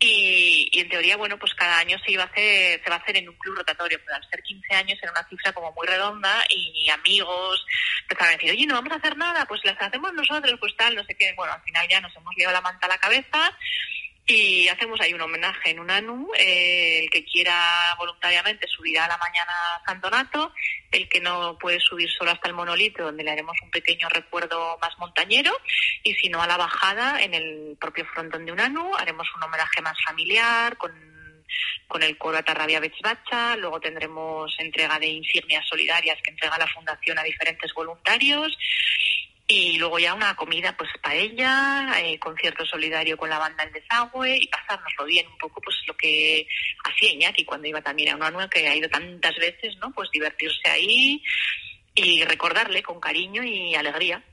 y, 0.00 0.70
en 0.80 0.88
teoría, 0.88 1.16
bueno, 1.16 1.38
pues 1.38 1.54
cada 1.54 1.78
año 1.78 1.98
se 2.04 2.12
iba 2.12 2.24
a 2.24 2.26
hacer, 2.26 2.82
se 2.82 2.90
va 2.90 2.96
a 2.96 2.98
hacer 2.98 3.16
en 3.16 3.28
un 3.28 3.36
club 3.36 3.56
rotatorio, 3.56 3.98
pero 4.04 4.16
al 4.16 4.28
ser 4.28 4.42
15 4.42 4.74
años 4.74 4.98
era 5.02 5.12
una 5.12 5.28
cifra 5.28 5.52
como 5.52 5.72
muy 5.72 5.86
redonda 5.86 6.44
y 6.50 6.88
amigos 6.90 7.64
empezaron 8.02 8.34
a 8.34 8.36
decir, 8.36 8.50
oye, 8.50 8.66
no 8.66 8.74
vamos 8.74 8.92
a 8.92 8.96
hacer 8.96 9.16
nada, 9.16 9.46
pues 9.46 9.60
las 9.64 9.80
hacemos 9.80 10.12
nosotros, 10.12 10.58
pues 10.60 10.76
tal, 10.76 10.94
no 10.94 11.04
sé 11.04 11.14
qué. 11.14 11.32
Bueno, 11.36 11.54
al 11.54 11.62
final 11.62 11.86
ya 11.88 12.00
nos 12.00 12.14
hemos 12.16 12.34
liado 12.36 12.52
la 12.52 12.60
manta 12.60 12.86
a 12.86 12.90
la 12.90 12.98
cabeza 12.98 13.56
y 14.26 14.68
hacemos 14.68 15.00
ahí 15.00 15.12
un 15.12 15.20
homenaje 15.20 15.70
en 15.70 15.80
un 15.80 15.90
ANU. 15.90 16.30
Eh, 16.38 17.00
el 17.04 17.10
que 17.10 17.24
quiera 17.24 17.94
voluntariamente 17.98 18.66
subirá 18.66 19.04
a 19.04 19.08
la 19.08 19.18
mañana 19.18 19.52
Santonato, 19.86 20.52
el 20.90 21.08
que 21.08 21.20
no 21.20 21.58
puede 21.58 21.80
subir 21.80 22.08
solo 22.10 22.30
hasta 22.30 22.48
el 22.48 22.54
monolito, 22.54 23.04
donde 23.04 23.24
le 23.24 23.32
haremos 23.32 23.56
un 23.62 23.70
pequeño 23.70 24.08
recuerdo 24.08 24.78
más 24.80 24.98
montañero, 24.98 25.52
y 26.02 26.14
si 26.14 26.28
no 26.28 26.40
a 26.40 26.46
la 26.46 26.56
bajada, 26.56 27.22
en 27.22 27.34
el 27.34 27.76
propio 27.80 28.06
frontón 28.06 28.46
de 28.46 28.52
un 28.52 28.60
ANU, 28.60 28.94
haremos 28.96 29.26
un 29.36 29.42
homenaje 29.42 29.82
más 29.82 29.96
familiar, 30.04 30.76
con 30.76 31.14
con 31.86 32.02
el 32.02 32.16
coro 32.18 32.38
Atarrabia 32.38 32.80
Bechbacha, 32.80 33.56
luego 33.56 33.78
tendremos 33.78 34.52
entrega 34.58 34.98
de 34.98 35.06
insignias 35.06 35.66
solidarias 35.68 36.18
que 36.22 36.30
entrega 36.30 36.58
la 36.58 36.66
Fundación 36.66 37.18
a 37.18 37.22
diferentes 37.22 37.72
voluntarios 37.74 38.56
y 39.46 39.76
luego 39.76 39.98
ya 39.98 40.14
una 40.14 40.34
comida 40.36 40.74
pues 40.76 40.90
paella, 41.02 41.92
eh, 42.00 42.18
concierto 42.18 42.64
solidario 42.64 43.16
con 43.16 43.28
la 43.28 43.38
banda 43.38 43.64
El 43.64 43.72
Desagüe 43.72 44.38
y 44.38 44.48
pasárnoslo 44.48 45.04
bien 45.04 45.26
un 45.26 45.36
poco 45.38 45.60
pues 45.60 45.76
lo 45.86 45.94
que 45.96 46.46
hacía 46.84 47.12
Iñaki 47.12 47.44
cuando 47.44 47.68
iba 47.68 47.82
también 47.82 48.10
a 48.10 48.16
una 48.16 48.30
nueva 48.30 48.48
que 48.48 48.66
ha 48.66 48.74
ido 48.74 48.88
tantas 48.88 49.36
veces, 49.36 49.76
¿no? 49.78 49.92
Pues 49.92 50.10
divertirse 50.10 50.70
ahí 50.70 51.22
y 51.94 52.24
recordarle 52.24 52.82
con 52.82 53.00
cariño 53.00 53.42
y 53.44 53.74
alegría. 53.74 54.24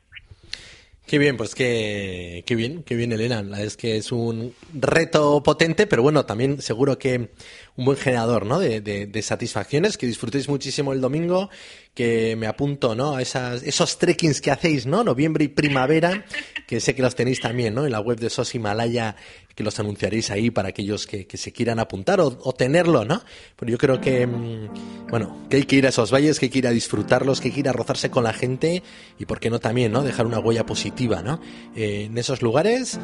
Qué 1.06 1.18
bien, 1.18 1.36
pues 1.36 1.56
qué, 1.56 2.44
qué 2.46 2.56
bien, 2.56 2.84
qué 2.84 2.96
bien 2.96 3.12
Elena. 3.12 3.44
La 3.44 3.62
es 3.64 3.76
que 3.76 3.98
es 3.98 4.12
un 4.12 4.54
reto 4.74 5.44
potente, 5.44 5.86
pero 5.86 6.04
bueno, 6.04 6.26
también 6.26 6.62
seguro 6.62 6.98
que 6.98 7.32
un 7.76 7.86
buen 7.86 7.98
generador 7.98 8.46
¿no? 8.46 8.60
de, 8.60 9.22
satisfacciones, 9.22 9.98
que 9.98 10.06
disfrutéis 10.06 10.48
muchísimo 10.48 10.94
el 10.94 11.02
domingo, 11.02 11.50
que 11.94 12.36
me 12.38 12.48
apunto 12.48 12.96
¿no? 12.96 13.16
a 13.16 13.22
esas, 13.22 13.64
esos 13.64 13.98
trekkings 13.98 14.40
que 14.40 14.52
hacéis, 14.52 14.86
¿no? 14.86 15.04
Noviembre 15.04 15.44
y 15.46 15.48
primavera, 15.50 16.26
que 16.68 16.80
sé 16.80 16.96
que 16.96 17.02
los 17.02 17.16
tenéis 17.16 17.42
también 17.42 17.74
¿no? 17.74 17.86
en 17.86 17.92
la 17.92 18.00
web 18.00 18.20
de 18.20 18.30
SOS 18.30 18.56
Himalaya, 18.56 19.16
que 19.56 19.64
los 19.64 19.80
anunciaréis 19.80 20.32
ahí 20.32 20.52
para 20.52 20.70
aquellos 20.70 21.08
que, 21.08 21.26
que 21.28 21.38
se 21.38 21.52
quieran 21.52 21.80
apuntar 21.80 22.22
o, 22.22 22.38
o, 22.44 22.54
tenerlo, 22.54 23.06
¿no? 23.06 23.22
Pero 23.58 23.72
yo 23.72 23.78
creo 23.78 24.00
que, 24.00 24.26
mm, 24.28 25.10
bueno, 25.10 25.38
que 25.50 25.58
hay 25.58 25.64
que 25.64 25.76
ir 25.76 25.86
a 25.86 25.90
esos 25.90 26.12
valles, 26.12 26.40
que 26.40 26.46
hay 26.46 26.50
que 26.50 26.60
ir 26.60 26.68
a 26.68 26.72
disfrutarlos, 26.72 27.42
que 27.42 27.50
hay 27.50 27.54
que 27.54 27.60
ir 27.62 27.70
a 27.70 27.74
rozarse 27.74 28.10
con 28.10 28.24
la 28.24 28.34
gente 28.34 28.84
y, 29.20 29.26
¿por 29.26 29.40
qué 29.40 29.50
no 29.50 29.60
también, 29.60 29.92
¿no? 29.92 30.04
Dejar 30.04 30.26
una 30.26 30.40
huella 30.40 30.66
positiva, 30.66 31.22
¿no? 31.22 31.40
Eh, 31.76 32.06
en 32.06 32.18
esos 32.18 32.42
lugares 32.42 33.00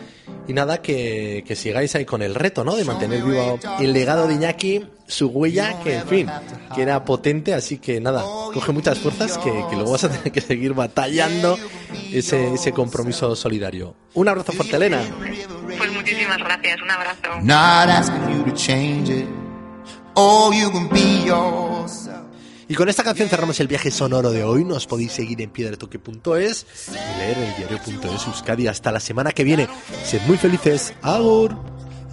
y 0.48 0.54
nada, 0.54 0.82
que, 0.82 1.44
que 1.46 1.56
sigáis 1.56 1.96
ahí 1.96 2.06
con 2.06 2.22
el 2.22 2.36
reto, 2.36 2.64
¿no? 2.64 2.76
De 2.76 2.86
mantener 2.86 3.24
vivo 3.24 3.60
el 3.80 3.94
legado 3.94 4.28
de 4.28 4.36
Iñaki 4.36 4.84
su 5.08 5.28
huella, 5.28 5.82
que 5.84 5.96
en 5.96 6.08
fin, 6.08 6.28
que 6.76 6.82
era 6.82 7.04
potente, 7.06 7.54
así 7.54 7.78
que 7.78 8.02
nada, 8.02 8.24
coge 8.54 8.72
muchas 8.74 9.00
fuerzas 9.00 9.38
que, 9.38 9.52
que 9.70 9.76
luego 9.76 9.92
vas 9.92 10.04
a 10.04 10.10
tener 10.10 10.32
que 10.32 10.42
seguir 10.42 10.74
batallando 10.74 11.58
ese, 12.12 12.54
ese 12.54 12.74
compromiso 12.74 13.36
solidario. 13.36 13.96
Un 14.14 14.28
abrazo 14.28 14.52
fuerte, 14.52 14.76
Elena. 14.76 15.02
Muchísimas 16.08 16.38
gracias, 16.38 16.82
un 16.82 16.90
abrazo. 16.90 17.42
Y 22.70 22.76
con 22.76 22.88
esta 22.88 23.04
canción 23.04 23.28
cerramos 23.28 23.60
el 23.60 23.68
viaje 23.68 23.92
sonoro 23.92 24.32
de 24.32 24.46
hoy. 24.46 24.64
Nos 24.64 24.88
podéis 24.88 25.12
seguir 25.12 25.42
en 25.42 25.50
piedretoque.es 25.50 26.66
y 26.88 27.18
leer 27.20 27.38
el 27.38 27.56
diario.es 27.58 28.26
Euskadi. 28.26 28.68
Hasta 28.68 28.94
la 28.94 29.02
semana 29.02 29.34
que 29.34 29.44
viene. 29.44 29.68
Sed 30.06 30.22
muy 30.28 30.38
felices. 30.38 30.94
Agur. 31.02 31.58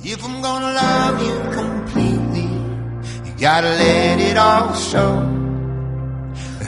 If 0.02 0.18
I'm 0.24 0.42
gonna 0.42 0.72
love 0.72 1.22
you 1.22 1.34
completely, 1.54 2.48
you 3.24 3.32
gotta 3.38 3.76
let 3.78 4.18
it 4.18 4.36
all 4.36 4.74
show. 4.74 5.22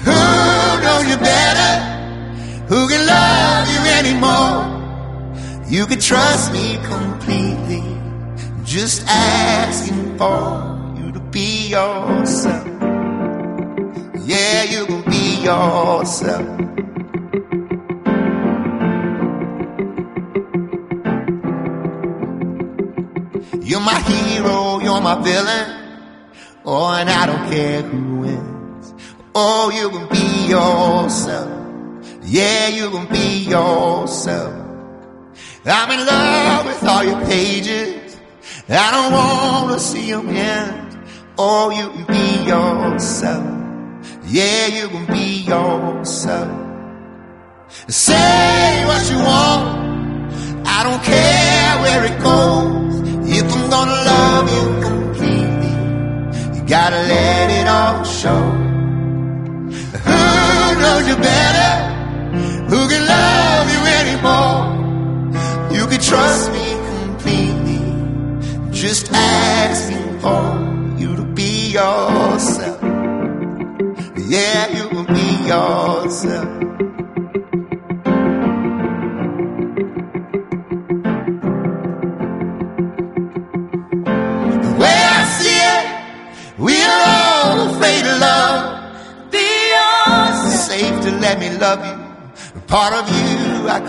Who 0.05 0.81
knows 0.81 1.09
you 1.09 1.17
better? 1.19 1.83
Who 2.69 2.89
can 2.89 3.05
love 3.05 3.69
you 3.69 3.81
anymore? 3.91 4.76
You 5.69 5.85
can 5.85 5.99
trust 5.99 6.53
me 6.53 6.79
completely. 6.85 7.83
Just 8.63 9.05
asking 9.09 10.17
for 10.17 10.95
you 10.97 11.11
to 11.11 11.19
be 11.19 11.67
yourself. 11.67 12.65
Yeah, 14.25 14.63
you 14.63 14.87
can 14.87 15.03
be 15.11 15.43
yourself. 15.43 16.47
You're 23.61 23.81
my 23.81 23.99
hero, 24.03 24.79
you're 24.79 25.01
my 25.01 25.21
villain. 25.21 25.67
Oh, 26.65 26.93
and 26.93 27.11
I 27.11 27.27
don't 27.27 27.51
care 27.51 27.83
who 27.83 28.21
wins. 28.21 28.95
Oh, 29.35 29.73
you 29.75 29.91
can 29.91 30.09
be 30.11 30.49
yourself. 30.49 31.51
Yeah, 32.23 32.69
you 32.69 32.89
can 32.91 33.07
be 33.07 33.39
yourself. 33.51 34.66
I'm 35.69 35.91
in 35.91 36.07
love 36.07 36.67
with 36.67 36.85
all 36.85 37.03
your 37.03 37.21
pages. 37.27 38.17
I 38.69 38.91
don't 38.93 39.13
wanna 39.13 39.81
see 39.81 40.13
them 40.13 40.29
end. 40.29 40.99
Oh, 41.37 41.71
you 41.71 41.91
can 41.91 42.05
be 42.05 42.49
yourself. 42.49 43.45
Yeah, 44.27 44.67
you 44.69 44.89
can 44.89 45.07
be 45.07 45.43
yourself. 45.43 46.51
Say 47.89 48.85
what 48.87 49.11
you 49.11 49.19
want. 49.19 50.67
I 50.67 50.83
don't 50.85 51.03
care 51.03 51.83
where 51.83 52.05
it 52.05 52.23
goes. 52.23 52.26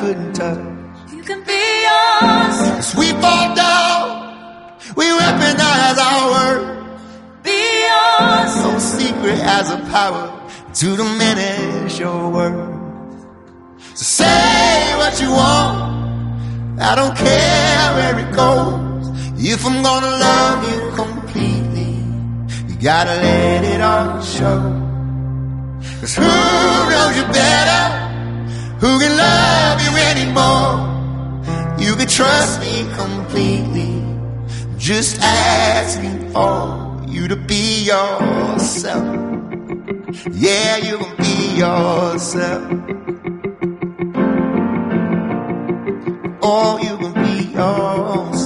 Couldn't 0.08 0.32
touch. 0.32 0.58
You 1.12 1.22
can 1.22 1.42
be 1.44 1.62
yours. 1.88 2.58
As 2.80 2.96
we 2.96 3.08
fall 3.24 3.48
down, 3.56 4.04
we 4.96 5.06
recognize 5.26 5.98
our 6.08 6.24
worth. 6.34 6.68
Be 7.44 7.60
yours. 7.88 8.50
So 8.62 8.70
secret 8.96 9.40
has 9.52 9.70
a 9.70 9.80
power 9.92 10.26
to 10.80 10.88
diminish 10.96 12.00
your 12.00 12.30
worth. 12.30 12.70
So 13.96 14.04
say 14.24 14.96
what 14.96 15.20
you 15.22 15.30
want. 15.32 16.80
I 16.80 16.96
don't 16.96 17.16
care 17.18 17.88
where 17.98 18.18
it 18.24 18.32
goes. 18.34 19.06
If 19.54 19.66
I'm 19.66 19.84
gonna 19.84 20.14
love 20.28 20.60
you 20.72 20.80
completely, 21.04 21.94
you 22.70 22.76
gotta 22.80 23.16
let 23.28 23.62
it 23.74 23.82
all 23.82 24.22
show. 24.22 24.60
Cause 26.00 26.16
who 26.16 26.24
knows 26.24 27.18
you 27.18 27.26
better? 27.34 27.97
Who 28.80 29.00
can 29.00 29.18
love 29.18 29.82
you 29.82 29.94
anymore? 30.12 30.70
You 31.80 31.96
can 31.96 32.08
trust 32.08 32.60
me 32.62 32.88
completely. 32.96 34.04
Just 34.78 35.20
asking 35.20 36.32
for 36.32 37.04
you 37.08 37.28
to 37.28 37.36
be 37.36 37.86
yourself. 37.86 39.04
Yeah, 40.32 40.78
you 40.78 40.98
can 41.00 41.16
be 41.18 41.58
yourself. 41.58 42.64
Oh, 46.44 46.78
you 46.78 46.98
can 46.98 47.14
be 47.14 47.54
yourself. 47.54 48.37